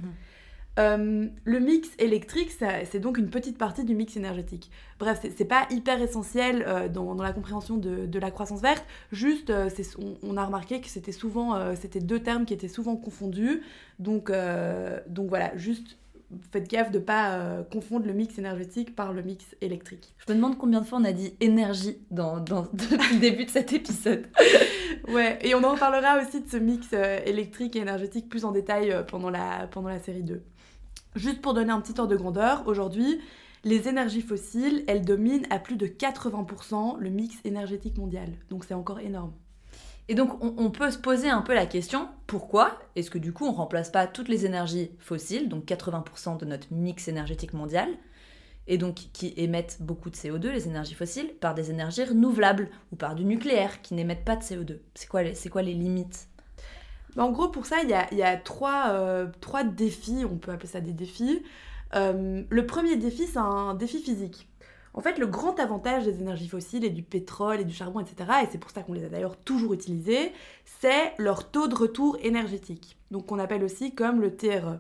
[0.80, 4.72] Euh, le mix électrique, c'est donc une petite partie du mix énergétique.
[5.00, 8.86] Bref, c'est pas hyper essentiel euh, dans, la compréhension de, la croissance verte.
[9.12, 9.70] Juste, euh,
[10.24, 13.62] on, a remarqué que c'était souvent, c'était deux termes qui étaient souvent confondus.
[14.00, 14.32] Donc,
[15.08, 15.98] donc voilà, juste
[16.52, 20.16] faites gaffe de pas confondre le mix énergétique par le mix électrique.
[20.26, 23.46] Je me demande combien de fois on a dit énergie dans, dans depuis le début
[23.46, 24.26] de cet épisode.
[25.10, 26.94] ouais, et on en parlera aussi de ce mix
[27.26, 30.42] électrique et énergétique plus en détail pendant, la, pendant la série 2.
[31.16, 33.20] Juste pour donner un petit ordre de grandeur, aujourd'hui,
[33.64, 38.30] les énergies fossiles, elles dominent à plus de 80% le mix énergétique mondial.
[38.50, 39.34] Donc c'est encore énorme.
[40.10, 43.46] Et donc on, peut se poser un peu la question, pourquoi est-ce que du coup
[43.46, 47.88] on remplace pas toutes les énergies fossiles, donc 80% de notre mix énergétique mondial,
[48.68, 52.98] et donc qui émettent beaucoup de CO2, les énergies fossiles, par des énergies renouvelables ou
[52.98, 56.28] par du nucléaire qui n'émettent pas de CO2 C'est quoi, quoi les limites?
[57.18, 60.94] En gros, pour ça, il y a, euh, trois, défis, on peut appeler ça des
[60.94, 61.44] défis.
[61.96, 64.48] Euh, le premier défi, c'est un défi physique.
[64.96, 68.30] En fait, le grand avantage des énergies fossiles et du pétrole et du charbon, etc.,
[68.44, 70.32] et c'est pour ça qu'on les a d'ailleurs toujours utilisés,
[70.66, 74.78] c'est leur taux de retour énergétique, donc qu'on appelle aussi comme le TRE.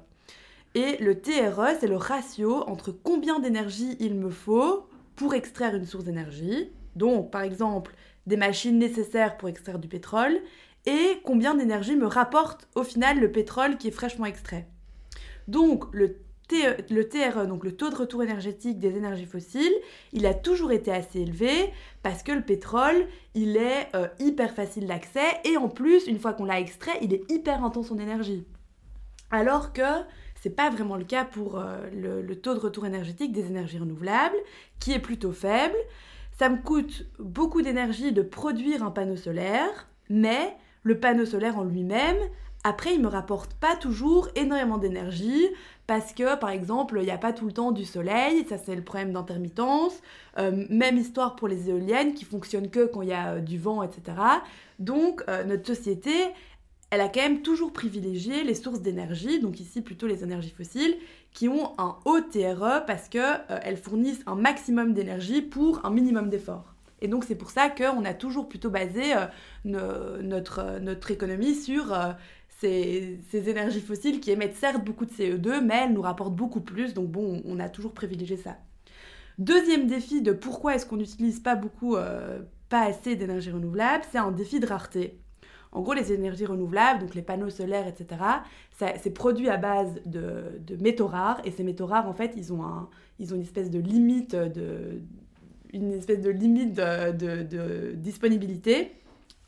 [0.75, 5.85] Et le TRE, c'est le ratio entre combien d'énergie il me faut pour extraire une
[5.85, 7.93] source d'énergie, donc par exemple
[8.27, 10.39] des machines nécessaires pour extraire du pétrole,
[10.85, 14.67] et combien d'énergie me rapporte au final le pétrole qui est fraîchement extrait.
[15.47, 16.17] Donc le,
[16.47, 19.73] TRE, donc le taux de retour énergétique des énergies fossiles,
[20.11, 24.87] il a toujours été assez élevé parce que le pétrole, il est euh, hyper facile
[24.87, 28.45] d'accès et en plus, une fois qu'on l'a extrait, il est hyper intense en énergie.
[29.31, 29.81] Alors que
[30.41, 34.35] c'est pas vraiment le cas pour euh, le taux de retour énergétique des énergies renouvelables,
[34.79, 35.75] qui est plutôt faible.
[36.37, 41.63] Ça me coûte beaucoup d'énergie de produire un panneau solaire, mais le panneau solaire en
[41.63, 42.17] lui-même,
[42.65, 45.47] après, il me rapporte pas toujours énormément d'énergie
[45.85, 48.75] parce que, par exemple, il n'y a pas tout le temps du soleil, ça c'est
[48.75, 49.99] le problème d'intermittence.
[50.37, 53.57] Euh, même histoire pour les éoliennes qui fonctionnent que quand il y a euh, du
[53.57, 54.17] vent, etc.
[54.79, 56.13] Donc, euh, notre société,
[56.89, 60.95] elle a quand même toujours privilégié les sources d'énergie, donc ici plutôt les énergies fossiles,
[61.33, 66.72] qui ont un haut TRE parce qu'elles fournissent un maximum d'énergie pour un minimum d'effort.
[67.03, 71.93] Et donc c'est pour ça qu'on a toujours plutôt basé euh, notre, notre économie sur
[71.93, 72.13] euh,
[72.61, 76.93] ces, énergies fossiles qui émettent certes beaucoup de CO2, mais elles nous rapportent beaucoup plus.
[76.93, 78.55] Donc bon, on a toujours privilégié ça.
[79.37, 82.39] Deuxième défi de pourquoi est-ce qu'on n'utilise pas beaucoup, euh,
[82.69, 85.19] pas assez d'énergie renouvelable, c'est un défi de rareté.
[85.73, 88.21] En gros, les énergies renouvelables, donc les panneaux solaires, etc.,
[88.77, 91.41] c'est produit à base de, de, métaux rares.
[91.45, 94.35] Et ces métaux rares, en fait, ils ont, un, ils ont une espèce de limite
[94.35, 95.01] de,
[95.73, 98.91] une espèce de limite de, disponibilité.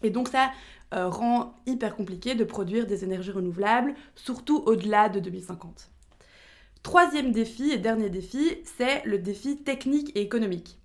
[0.04, 0.52] Et donc ça
[0.94, 5.90] euh, rend hyper compliqué de produire des énergies renouvelables, surtout au-delà de 2050.
[6.84, 10.78] Troisième défi et dernier défi, c'est le défi technique et économique.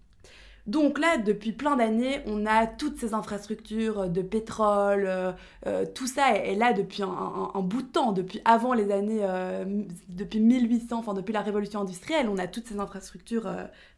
[0.67, 5.33] Donc là, depuis plein d'années, on a toutes ces infrastructures de pétrole, euh,
[5.67, 9.65] euh, tout ça est, là depuis un, bout de temps, depuis avant les années, euh,
[10.09, 13.51] depuis 1800, enfin depuis la révolution industrielle, on a toutes ces infrastructures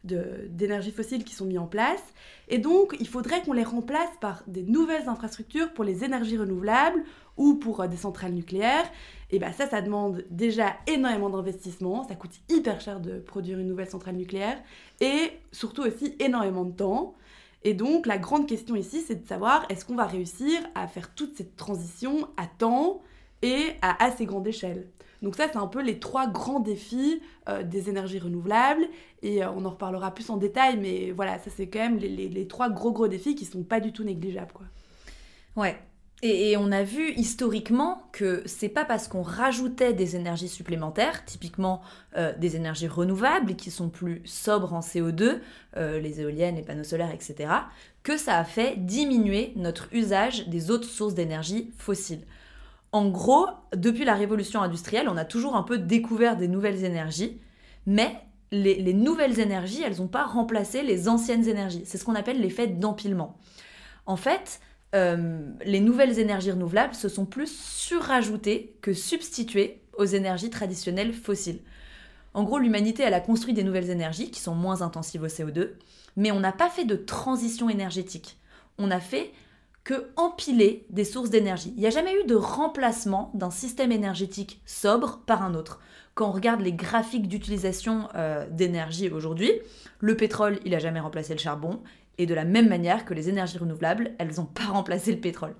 [0.03, 2.03] d'énergie fossile qui sont mises en place.
[2.49, 7.03] Et donc, il faudrait qu'on les remplace par des nouvelles infrastructures pour les énergies renouvelables
[7.37, 8.85] ou pour des centrales nucléaires.
[9.31, 13.67] Et bien ça, ça demande déjà énormément d'investissement, ça coûte hyper cher de produire une
[13.67, 14.61] nouvelle centrale nucléaire,
[15.01, 17.15] et surtout aussi énormément de temps.
[17.63, 21.15] Et donc la grande question ici, c'est de savoir est-ce qu'on va réussir à faire
[21.15, 23.01] toute cette transition à temps
[23.41, 24.87] et à assez grande échelle?
[25.23, 28.85] Donc ça, c'est un peu les trois grands défis euh, des énergies renouvelables.
[29.23, 32.47] Et euh, on en reparlera plus en détail, mais voilà, ça c'est quand même les,
[32.47, 34.51] trois gros gros défis qui sont pas du tout négligeables.
[34.53, 34.67] Quoi.
[35.55, 35.77] Ouais,
[36.25, 41.81] et, on a vu historiquement que c'est pas parce qu'on rajoutait des énergies supplémentaires, typiquement
[42.15, 45.39] euh, des énergies renouvelables qui sont plus sobres en CO2,
[45.75, 47.51] euh, les éoliennes, les panneaux solaires, etc.,
[48.03, 52.23] que ça a fait diminuer notre usage des autres sources d'énergie fossiles.
[52.93, 57.41] En gros, depuis la révolution industrielle, on a toujours un peu découvert des nouvelles énergies,
[57.85, 58.15] mais
[58.51, 61.81] les, les nouvelles énergies, elles n'ont pas remplacé les anciennes énergies.
[61.85, 63.35] C'est ce qu'on appelle l'effet d'empilement.
[64.05, 64.59] En fait,
[64.93, 71.61] euh, les nouvelles énergies renouvelables se sont plus surajoutées que substituées aux énergies traditionnelles fossiles.
[72.35, 75.71] En gros, l'humanité, elle a construit des nouvelles énergies qui sont moins intensives au CO2,
[76.15, 78.37] mais on n'a pas fait de transition énergétique.
[78.77, 79.31] On a fait
[79.83, 81.73] que empiler des sources d'énergie.
[81.75, 85.79] Il n'y a jamais eu de remplacement d'un système énergétique sobre par un autre.
[86.15, 89.51] Quand on regarde les graphiques d'utilisation euh, d'énergie aujourd'hui,
[89.99, 91.81] le pétrole, il n'a jamais remplacé le charbon,
[92.17, 95.55] et de la même manière que les énergies renouvelables, elles n'ont pas remplacé le pétrole.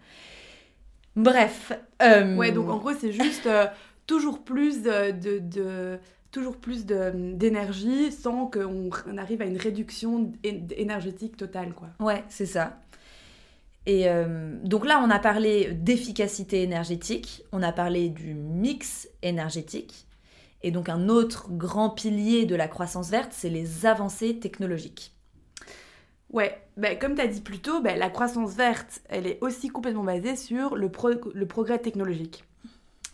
[1.16, 1.74] Bref.
[2.02, 3.66] Euh, ouais, donc en gros, c'est juste euh,
[4.06, 6.00] toujours plus de,
[6.32, 11.90] toujours plus d'énergie sans qu'on arrive à une réduction énergétique totale, quoi.
[12.00, 12.83] Ouais, c'est ça.
[13.86, 20.08] Et euh, donc là, on a parlé d'efficacité énergétique, on a parlé du mix énergétique,
[20.62, 25.12] et donc un autre grand pilier de la croissance verte, c'est les avancées technologiques.
[26.30, 29.68] Ouais, bah, comme tu as dit plus tôt, bah, la croissance verte, elle est aussi
[29.68, 30.90] complètement basée sur le,
[31.34, 32.46] le progrès technologique.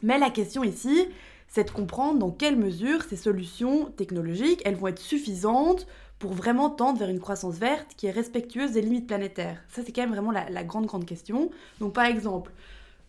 [0.03, 1.07] Mais la question ici,
[1.47, 5.87] c'est de comprendre dans quelle mesure ces solutions technologiques, elles vont être suffisantes
[6.19, 9.61] pour vraiment tendre vers une croissance verte qui est respectueuse des limites planétaires.
[9.69, 11.49] Ça, c'est quand même vraiment la, grande, grande question.
[11.79, 12.51] Donc, par exemple,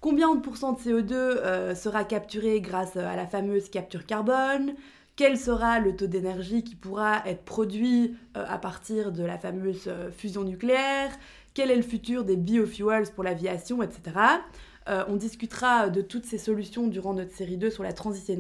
[0.01, 4.75] combien de pourcents de CO2 euh, sera capturé grâce à la fameuse capture carbone?
[5.21, 9.85] Quel sera le taux d'énergie qui pourra être produit euh, à partir de la fameuse
[9.87, 11.11] euh, fusion nucléaire,
[11.53, 14.01] quel est le futur des biofuels pour l'aviation, etc.
[14.89, 18.33] Euh, on discutera de toutes ces solutions durant notre série 2 sur la transition,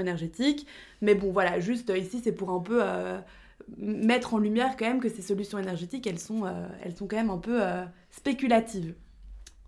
[0.00, 0.66] énergétique.
[1.02, 2.82] Mais bon, voilà, juste ici, c'est pour un peu
[3.78, 6.44] mettre en lumière quand même que ces solutions énergétiques, elles sont,
[6.82, 7.60] elles sont quand même un peu
[8.10, 8.94] spéculatives.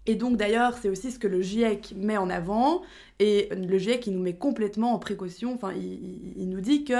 [0.06, 2.82] Et donc d'ailleurs, c'est aussi ce que le GIEC met en avant.
[3.18, 5.54] Et le GIEC, il nous met complètement en précaution.
[5.54, 6.94] Enfin, il, nous dit que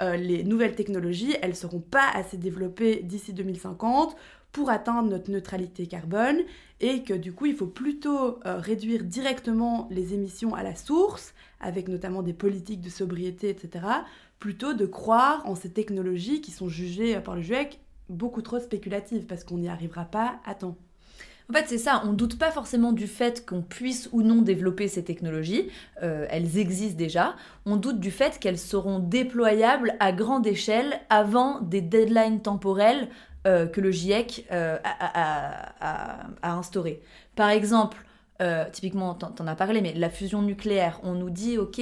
[0.00, 4.16] euh, les nouvelles technologies, elles ne seront pas assez développées d'ici 2050
[4.52, 6.38] pour atteindre notre neutralité carbone
[6.80, 11.34] et que du coup, il faut plutôt euh, réduire directement les émissions à la source,
[11.60, 13.84] avec notamment des politiques de sobriété, etc.,
[14.38, 19.26] plutôt de croire en ces technologies qui sont jugées par le GIEC beaucoup trop spéculatives
[19.26, 20.76] parce qu'on n'y arrivera pas à temps.
[21.48, 24.42] En fait, c'est ça, on ne doute pas forcément du fait qu'on puisse ou non
[24.42, 25.70] développer ces technologies,
[26.02, 31.60] euh, elles existent déjà, on doute du fait qu'elles seront déployables à grande échelle avant
[31.60, 33.08] des deadlines temporels
[33.46, 36.60] euh, que le GIEC euh, a, a.
[37.36, 38.04] Par exemple,
[38.72, 41.80] typiquement, t'en as parlé, mais la fusion nucléaire, on nous dit, ok,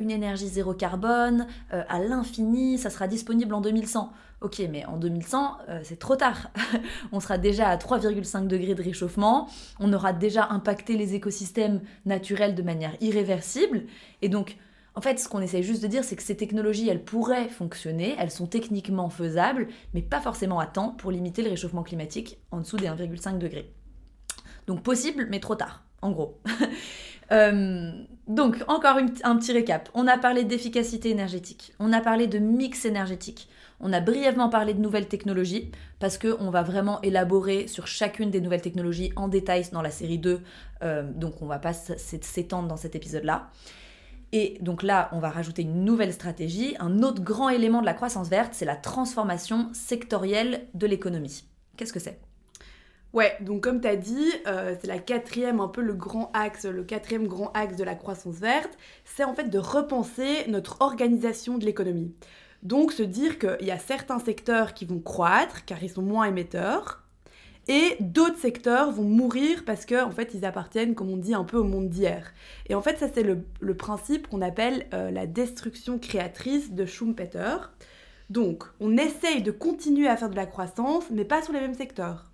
[0.00, 4.12] une énergie zéro carbone, à l'infini, ça sera disponible en 2100.
[4.40, 6.50] Ok, mais en 2100, euh, c'est trop tard.
[7.12, 9.48] on sera déjà à 3,5 degrés de réchauffement,
[9.80, 13.82] on aura déjà impacté les écosystèmes naturels de manière irréversible.
[14.22, 14.56] Et donc,
[14.94, 18.14] en fait, ce qu'on essaie juste de dire, c'est que ces technologies, elles pourraient fonctionner,
[18.16, 22.60] elles sont techniquement faisables, mais pas forcément à temps pour limiter le réchauffement climatique en
[22.60, 23.72] dessous des 1,5 degrés.
[24.68, 26.38] Donc possible, mais trop tard, en gros.
[27.30, 27.92] Euh,
[28.26, 29.90] donc, encore un petit récap.
[29.92, 33.50] On a parlé d'efficacité énergétique, on a parlé de mix énergétique,
[33.80, 38.40] on a brièvement parlé de nouvelles technologies parce qu'on va vraiment élaborer sur chacune des
[38.40, 40.40] nouvelles technologies en détail dans la série 2,
[40.82, 43.50] euh, donc on va pas s'étendre dans cet épisode-là.
[44.32, 46.76] Et donc là, on va rajouter une nouvelle stratégie.
[46.80, 51.44] Un autre grand élément de la croissance verte, c'est la transformation sectorielle de l'économie.
[51.76, 52.18] Qu'est-ce que c'est?
[53.14, 56.66] Ouais, donc comme tu as dit, euh, c'est la quatrième, un peu le grand axe,
[56.66, 61.56] le quatrième grand axe de la croissance verte, c'est en fait de repenser notre organisation
[61.56, 62.14] de l'économie.
[62.62, 66.26] Donc se dire qu'il y a certains secteurs qui vont croître car ils sont moins
[66.26, 67.02] émetteurs,
[67.68, 71.44] et d'autres secteurs vont mourir parce qu'en en fait ils appartiennent, comme on dit, un
[71.44, 72.32] peu au monde d'hier.
[72.68, 77.56] Et en fait ça c'est le, principe qu'on appelle euh, la destruction créatrice de Schumpeter.
[78.30, 81.74] Donc on essaye de continuer à faire de la croissance, mais pas sur les mêmes
[81.74, 82.27] secteurs.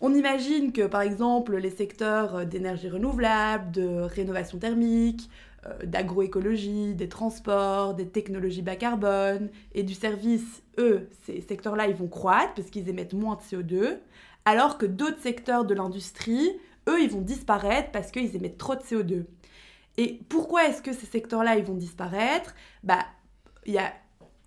[0.00, 5.28] On imagine que par exemple les secteurs euh, d'énergie renouvelable, de rénovation thermique,
[5.66, 11.96] euh, d'agroécologie, des transports, des technologies bas carbone et du service, eux, ces secteurs-là, ils
[11.96, 13.98] vont croître parce qu'ils émettent moins de CO2,
[14.44, 16.48] alors que d'autres secteurs de l'industrie,
[16.88, 19.24] eux, ils vont disparaître parce qu'ils émettent trop de CO2.
[19.96, 22.54] Et pourquoi est-ce que ces secteurs-là, ils vont disparaître?
[22.84, 23.04] Bah,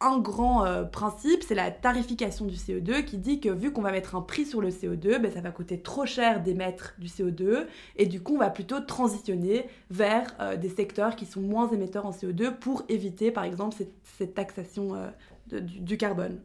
[0.02, 3.92] un grand euh, principe, c'est la tarification du CO2 qui dit que vu qu'on va
[3.92, 7.66] mettre un prix sur le CO2, ben, ça va coûter trop cher d'émettre du CO2
[7.98, 12.06] et du coup on va plutôt transitionner vers euh, des secteurs qui sont moins émetteurs
[12.06, 13.76] en CO2 pour éviter par exemple
[14.18, 16.42] cette, taxation euh, du, carbone.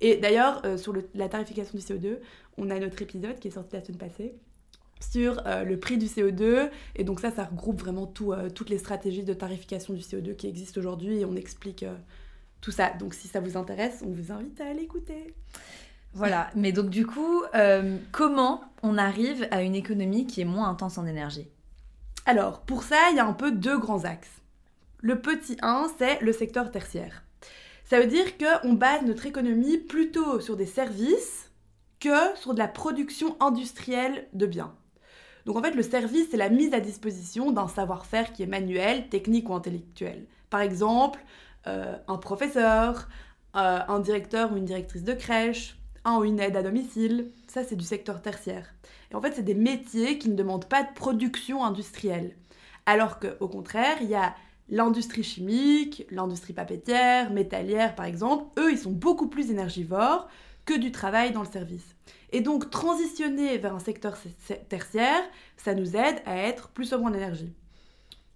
[0.00, 2.18] Et d'ailleurs sur la tarification du CO2,
[2.58, 4.34] on a notre épisode qui est sorti la semaine passée
[5.00, 6.68] sur le prix du CO2.
[6.96, 10.80] Et donc ça, ça regroupe vraiment toutes les stratégies de tarification du CO2 qui existent
[10.80, 11.84] aujourd'hui et on explique
[12.64, 12.90] tout ça.
[12.98, 15.34] Donc si ça vous intéresse, on vous invite à l'écouter.
[16.14, 20.70] Voilà, mais donc du coup, euh, comment on arrive à une économie qui est moins
[20.70, 21.48] intense en énergie?
[22.24, 24.40] Alors, pour ça, il y a un peu deux grands axes.
[25.00, 27.24] Le petit 1, c'est le secteur tertiaire.
[27.84, 31.50] Ça veut dire qu'on base notre économie plutôt sur des services
[32.00, 34.74] que sur de la production industrielle de biens.
[35.44, 39.08] Donc en fait, le service, c'est la mise à disposition d'un savoir-faire qui est manuel,
[39.10, 40.24] technique ou intellectuel.
[40.48, 41.20] Par exemple,
[41.66, 43.08] euh, un professeur,
[43.56, 47.30] euh, un directeur ou une directrice de crèche, un ou une aide à domicile.
[47.46, 48.74] Ça, c'est du secteur tertiaire.
[49.10, 52.36] Et en fait, c'est des métiers qui ne demandent pas de production industrielle.
[52.86, 54.34] Alors qu'au contraire, il y a
[54.68, 58.44] l'industrie chimique, l'industrie papetière, métallière par exemple.
[58.58, 60.28] Eux, ils sont beaucoup plus énergivores
[60.64, 61.94] que du travail dans le service.
[62.32, 64.18] Et donc, transitionner vers un secteur
[64.68, 65.22] tertiaire,
[65.56, 67.52] ça nous aide à être plus sobre en énergie.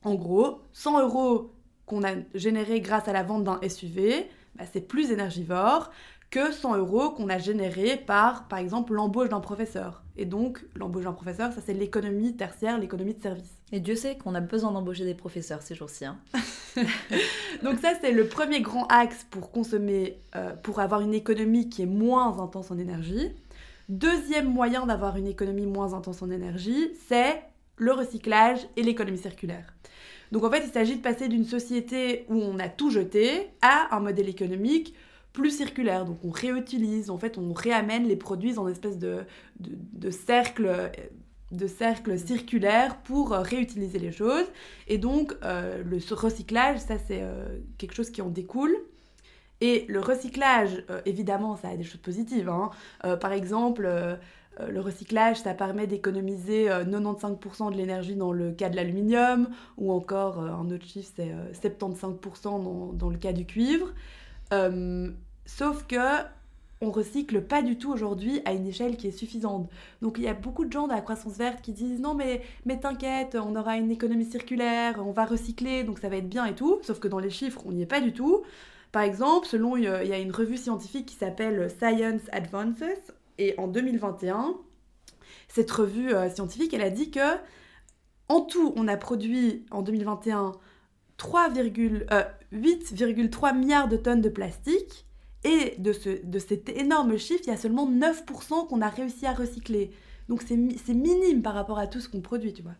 [0.04, 1.52] En gros, 100 euros
[1.88, 5.90] qu'on a généré grâce à la vente d'un SUV, bah, c'est plus énergivore
[6.30, 10.02] que 100 euros qu'on a généré par, par exemple, l'embauche d'un professeur.
[10.16, 13.50] Et donc, l'embauche d'un professeur, ça c'est l'économie tertiaire, l'économie de service.
[13.72, 16.04] Et Dieu sait qu'on a besoin d'embaucher des professeurs ces jours-ci.
[16.04, 16.18] Hein.
[17.62, 21.82] donc ça, c'est le premier grand axe pour consommer, euh, pour avoir une économie qui
[21.82, 23.30] est moins intense en énergie.
[23.88, 27.42] Deuxième moyen d'avoir une économie moins intense en énergie, c'est
[27.76, 29.72] le recyclage et l'économie circulaire.
[30.32, 33.94] Donc en fait, il s'agit de passer d'une société où on a tout jeté à
[33.96, 34.94] un modèle économique
[35.32, 36.04] plus circulaire.
[36.04, 39.24] Donc on réutilise, en fait, on réamène les produits une espèce de,
[39.60, 40.98] de, cercle
[42.18, 44.46] circulaire pour euh, réutiliser les choses.
[44.86, 48.76] Et donc, euh, le recyclage, ça, c'est euh, quelque chose qui en découle.
[49.60, 52.48] Et le recyclage, évidemment, ça a des choses positives.
[52.48, 52.70] Hein.
[53.16, 53.88] par exemple,
[54.68, 59.92] le recyclage, ça permet d'économiser 95% euh, de l'énergie dans le cas de l'aluminium, ou
[59.92, 63.92] encore euh, un autre chiffre, c'est 75% dans, le cas du cuivre.
[65.46, 65.96] sauf que
[66.80, 69.68] on recycle pas du tout aujourd'hui à une échelle qui est suffisante.
[70.00, 72.42] Donc il y a beaucoup de gens de la croissance verte qui disent non mais,
[72.66, 76.46] mais t'inquiète, on aura une économie circulaire, on va recycler, donc ça va être bien
[76.46, 76.78] et tout.
[76.82, 78.42] Sauf que dans les chiffres, on n'y est pas du tout.
[78.92, 83.68] Par exemple, selon il y a une revue scientifique qui s'appelle Science Advances, et en
[83.68, 84.56] 2021,
[85.48, 87.36] cette revue euh, scientifique, elle a dit que
[88.28, 90.52] en tout, on a produit en 2021
[91.18, 95.06] 8,3 euh, milliards de tonnes de plastique.
[95.44, 99.24] Et de, ce, de cet énorme chiffre, il y a seulement 9% qu'on a réussi
[99.24, 99.92] à recycler.
[100.28, 102.74] Donc c'est minime par rapport à tout ce qu'on produit, tu vois.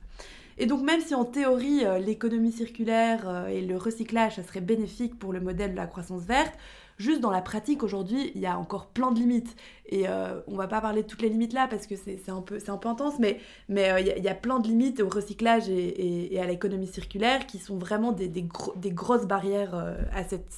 [0.59, 5.17] Et donc même si en théorie euh, l'économie circulaire et le recyclage, ça serait bénéfique
[5.21, 6.59] pour le modèle de la croissance verte,
[6.99, 9.55] Juste dans la pratique aujourd'hui, il y a encore plein de limites.
[9.87, 12.43] Et euh, on va pas parler de toutes les limites là parce que c'est un,
[12.43, 15.69] peu, un peu intense, mais mais euh, il y, a plein de limites au recyclage
[15.69, 20.53] et, à l'économie circulaire qui sont vraiment des, des, grosses barrières euh, à, cette,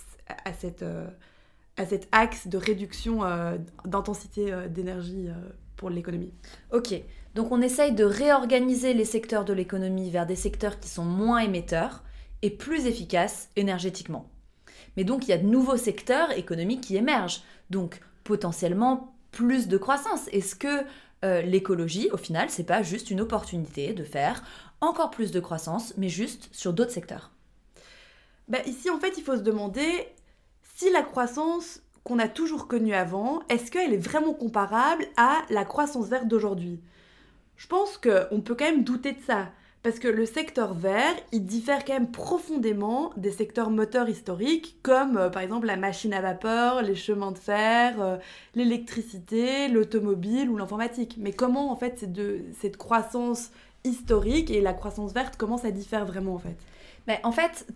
[0.46, 0.84] à, cette,
[1.76, 3.20] à cet axe de réduction
[3.84, 5.28] d'intensité d'énergie
[5.76, 6.32] pour l'économie.
[6.72, 6.94] Ok,
[7.34, 11.40] donc on essaye de réorganiser les secteurs de l'économie vers des secteurs qui sont moins
[11.40, 12.02] émetteurs
[12.40, 14.30] et plus efficaces énergétiquement.
[14.96, 17.42] Mais donc, il y a de nouveaux secteurs économiques qui émergent.
[17.70, 20.28] Donc, potentiellement, plus de croissance.
[20.28, 20.84] Est-ce que
[21.24, 24.42] euh, l'écologie, au final, c'est pas juste une opportunité de faire
[24.80, 27.30] encore plus de croissance, mais juste sur d'autres secteurs?
[28.48, 30.08] Bah, Ici, en fait, il faut se demander
[30.76, 35.64] si la croissance qu'on a toujours connue avant, est-ce qu'elle est vraiment comparable à la
[35.64, 36.80] croissance verte d'aujourd'hui?
[37.56, 39.50] Je pense qu'on peut quand même douter de ça.
[39.82, 45.16] Parce que le secteur vert, il diffère quand même profondément des secteurs moteurs historiques, comme
[45.16, 48.18] euh, par exemple la machine à vapeur, les chemins de fer, euh,
[48.54, 51.16] l'électricité, l'automobile ou l'informatique.
[51.18, 52.04] Mais comment en fait
[52.60, 53.52] cette croissance
[53.84, 56.58] historique et la croissance verte, comment ça diffère vraiment en fait?
[57.06, 57.66] Mais en fait,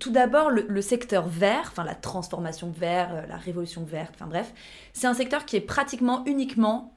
[0.00, 4.52] tout d'abord, le, secteur vert, enfin la transformation vert, euh, la révolution verte, enfin bref,
[4.92, 6.90] c'est un secteur qui est pratiquement uniquement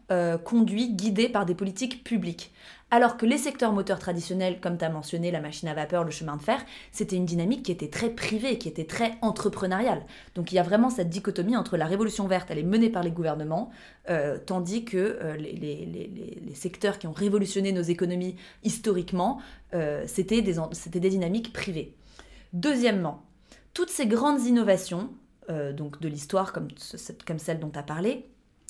[0.45, 2.53] conduit, guidé par des politiques publiques.
[2.89, 6.11] Alors que les secteurs moteurs traditionnels, comme tu as mentionné, la machine à vapeur, le
[6.11, 6.63] chemin de fer,
[6.93, 10.05] c'était une dynamique qui était très privée, qui était très entrepreneuriale.
[10.35, 13.03] Donc il y a vraiment cette dichotomie entre la révolution verte, elle est menée par
[13.03, 13.71] les gouvernements,
[14.09, 19.41] euh, tandis que euh, les, secteurs qui ont révolutionné nos économies historiquement,
[19.73, 21.93] euh, c'était des, dynamiques privées.
[22.53, 23.23] Deuxièmement,
[23.73, 25.09] toutes ces grandes innovations,
[25.73, 28.25] donc de l'histoire comme celle dont tu as parlé,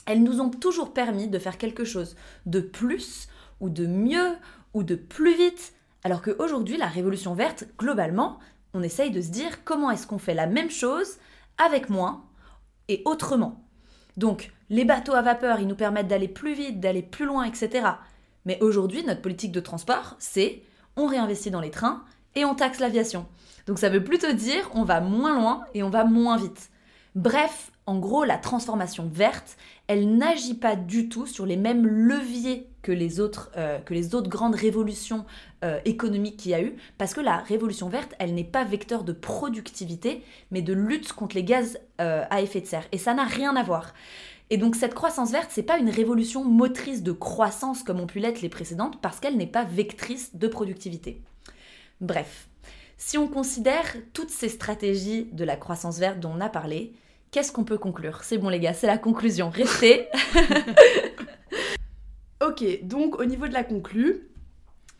[0.05, 2.15] elles nous ont toujours permis de faire quelque chose
[2.45, 3.27] de plus
[3.59, 4.35] ou de mieux
[4.73, 5.73] ou de plus vite.
[6.03, 8.39] Alors qu'aujourd'hui, la révolution verte, globalement,
[8.73, 11.17] on essaye de se dire comment est-ce qu'on fait la même chose
[11.57, 12.23] avec moins
[12.87, 13.63] et autrement.
[14.15, 17.87] Donc, les bateaux à vapeur, ils nous permettent d'aller plus vite, d'aller plus loin, etc.
[18.45, 20.61] Mais aujourd'hui, notre politique de transport, c'est
[20.95, 22.03] on réinvestit dans les trains
[22.35, 23.27] et on taxe l'aviation.
[23.65, 26.69] Donc ça veut plutôt dire on va moins loin et on va moins vite.
[27.15, 32.66] Bref, en gros, la transformation verte, elle n'agit pas du tout sur les mêmes leviers
[32.81, 35.25] que les autres, euh, que les autres grandes révolutions
[35.63, 39.03] euh, économiques qu'il y a eu, parce que la révolution verte, elle n'est pas vecteur
[39.03, 42.87] de productivité, mais de lutte contre les gaz euh, à effet de serre.
[42.91, 43.93] Et ça n'a rien à voir.
[44.49, 48.19] Et donc cette croissance verte, c'est pas une révolution motrice de croissance comme ont pu
[48.19, 51.21] l'être les précédentes, parce qu'elle n'est pas vectrice de productivité.
[51.99, 52.47] Bref,
[52.97, 56.93] si on considère toutes ces stratégies de la croissance verte dont on a parlé,
[57.31, 58.23] qu'est-ce qu'on peut conclure?
[58.23, 59.49] C'est bon les gars, c'est la conclusion.
[59.49, 60.07] Restez.
[62.47, 64.29] Ok, donc au niveau de la conclue,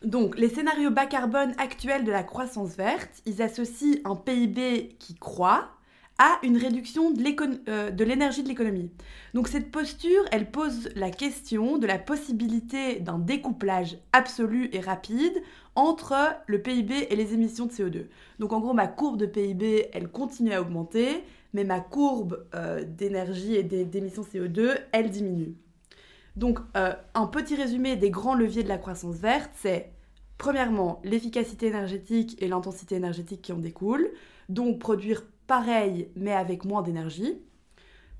[0.04, 5.14] donc les scénarios bas carbone actuels de la croissance verte, ils associent un PIB qui
[5.14, 5.70] croît
[6.18, 7.10] à une réduction
[7.68, 8.90] euh, de l'énergie de l'économie.
[9.32, 15.42] Donc cette posture, elle pose la question de la possibilité d'un découplage absolu et rapide
[15.74, 16.16] entre
[16.48, 18.04] le PIB et les émissions de CO2.
[18.40, 21.24] Donc en gros, ma courbe de PIB, elle continue à augmenter,
[21.54, 25.54] mais ma courbe euh, d'énergie et d'émissions CO2, elle diminue.
[26.38, 29.90] Donc, euh, un petit résumé des grands leviers de la croissance verte, c'est
[30.38, 34.08] premièrement l'efficacité énergétique et l'intensité énergétique qui en découlent,
[34.48, 37.42] donc produire pareil mais avec moins d'énergie.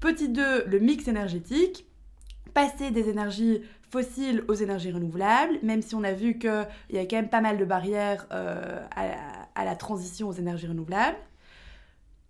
[0.00, 1.86] Petit 2, le mix énergétique,
[2.54, 7.06] passer des énergies fossiles aux énergies renouvelables, même si on a vu qu'il y a
[7.06, 9.12] quand même pas mal de barrières euh, à,
[9.54, 11.16] à la transition aux énergies renouvelables.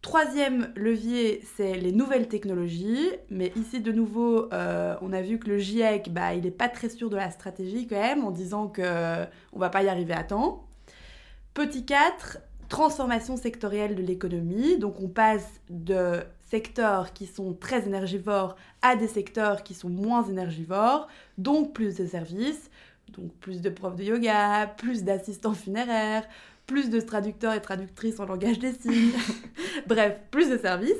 [0.01, 3.11] Troisième levier, c'est les nouvelles technologies.
[3.31, 6.69] Mais ici, de nouveau, euh, on a vu que le GIEC, bah, il n'est pas
[6.69, 10.15] très sûr de la stratégie quand même, en disant qu'on ne va pas y arriver
[10.15, 10.65] à temps.
[11.53, 12.39] Petit 4,
[12.69, 14.79] transformation sectorielle de l'économie.
[14.79, 20.25] Donc on passe de secteurs qui sont très énergivores à des secteurs qui sont moins
[20.29, 22.71] énergivores, donc plus de services,
[23.13, 26.27] donc plus de profs de yoga, plus d'assistants funéraires,
[26.69, 29.13] plus de traducteurs et traductrices en langage des signes,
[29.89, 30.95] bref, plus de services.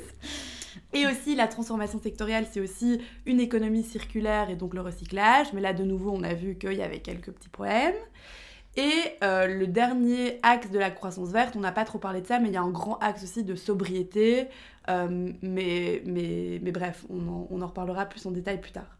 [0.91, 5.53] Et aussi la transformation sectorielle, c'est aussi une économie circulaire et donc le recyclage.
[5.53, 7.93] Mais là, de nouveau, on a vu qu'il y avait quelques petits problèmes.
[8.75, 8.91] Et
[9.23, 12.39] euh, le dernier axe de la croissance verte, on n'a pas trop parlé de ça,
[12.39, 14.47] mais il y a un grand axe aussi de sobriété.
[14.89, 18.97] Euh, mais, mais, mais bref, on en, on en reparlera plus en détail plus tard.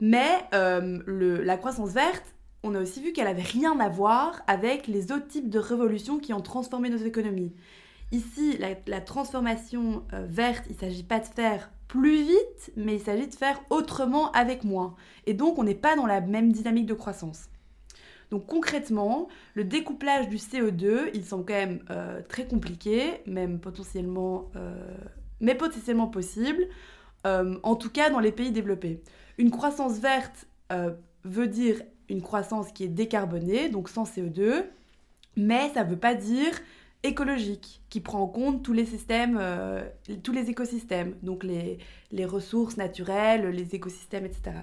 [0.00, 2.24] Mais euh, le- la croissance verte,
[2.64, 6.18] on a aussi vu qu'elle avait rien à voir avec les autres types de révolutions
[6.18, 7.52] qui ont transformé nos économies.
[8.10, 13.00] Ici, la, transformation euh, verte, il ne s'agit pas de faire plus vite, mais il
[13.00, 14.96] s'agit de faire autrement avec moins.
[15.26, 17.48] Et donc, on n'est pas dans la même dynamique de croissance.
[18.30, 24.50] Donc concrètement, le découplage du CO2, il semble quand même euh, très compliqué, même potentiellement,
[24.56, 24.74] euh,
[25.40, 26.66] mais potentiellement possible,
[27.24, 29.02] en tout cas dans les pays développés.
[29.38, 30.46] Une croissance verte
[31.24, 34.64] veut dire une croissance qui est décarbonée, donc sans CO2,
[35.36, 36.52] mais ça ne veut pas dire
[37.04, 39.86] écologique, qui prend en compte tous les systèmes, euh,
[40.22, 41.78] tous les écosystèmes, donc les,
[42.24, 44.56] ressources naturelles, les écosystèmes, etc.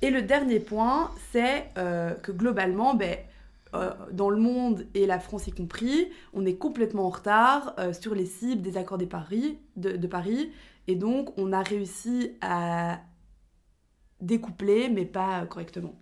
[0.00, 3.16] Et le dernier point, c'est euh, que globalement, ben,
[3.74, 8.14] euh, dans le monde, et la France y compris, on est complètement en retard sur
[8.14, 10.52] les cibles des accords de, de Paris,
[10.86, 13.00] et donc on a réussi à
[14.20, 15.94] découpler, mais pas correctement.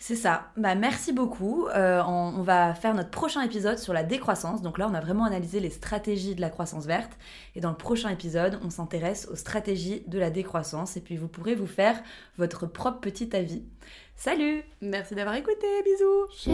[0.00, 0.52] C'est ça.
[0.56, 1.66] Bah, merci beaucoup.
[1.68, 4.62] Euh, on, on va faire notre prochain épisode sur la décroissance.
[4.62, 7.18] Donc là, on a vraiment analysé les stratégies de la croissance verte.
[7.56, 10.96] Et dans le prochain épisode, on s'intéresse aux stratégies de la décroissance.
[10.96, 12.00] Et puis, vous pourrez vous faire
[12.36, 13.64] votre propre petit avis.
[14.14, 16.50] Salut Merci d'avoir écouté, bisous J'ai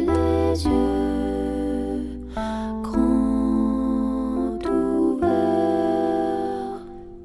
[0.00, 2.28] les yeux
[2.82, 4.58] grands
[5.10, 5.26] ouverts.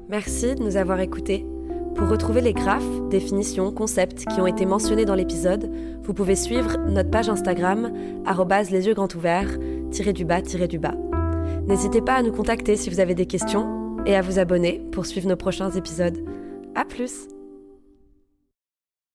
[0.08, 1.46] Merci de nous avoir écoutés.
[1.94, 5.70] Pour retrouver les graphes, définitions, concepts qui ont été mentionnés dans l'épisode,
[6.02, 7.92] vous pouvez suivre notre page Instagram,
[8.70, 9.58] les yeux grands ouverts,
[10.12, 10.94] du bas, du bas.
[11.66, 15.06] N'hésitez pas à nous contacter si vous avez des questions et à vous abonner pour
[15.06, 16.18] suivre nos prochains épisodes.
[16.74, 17.33] À plus!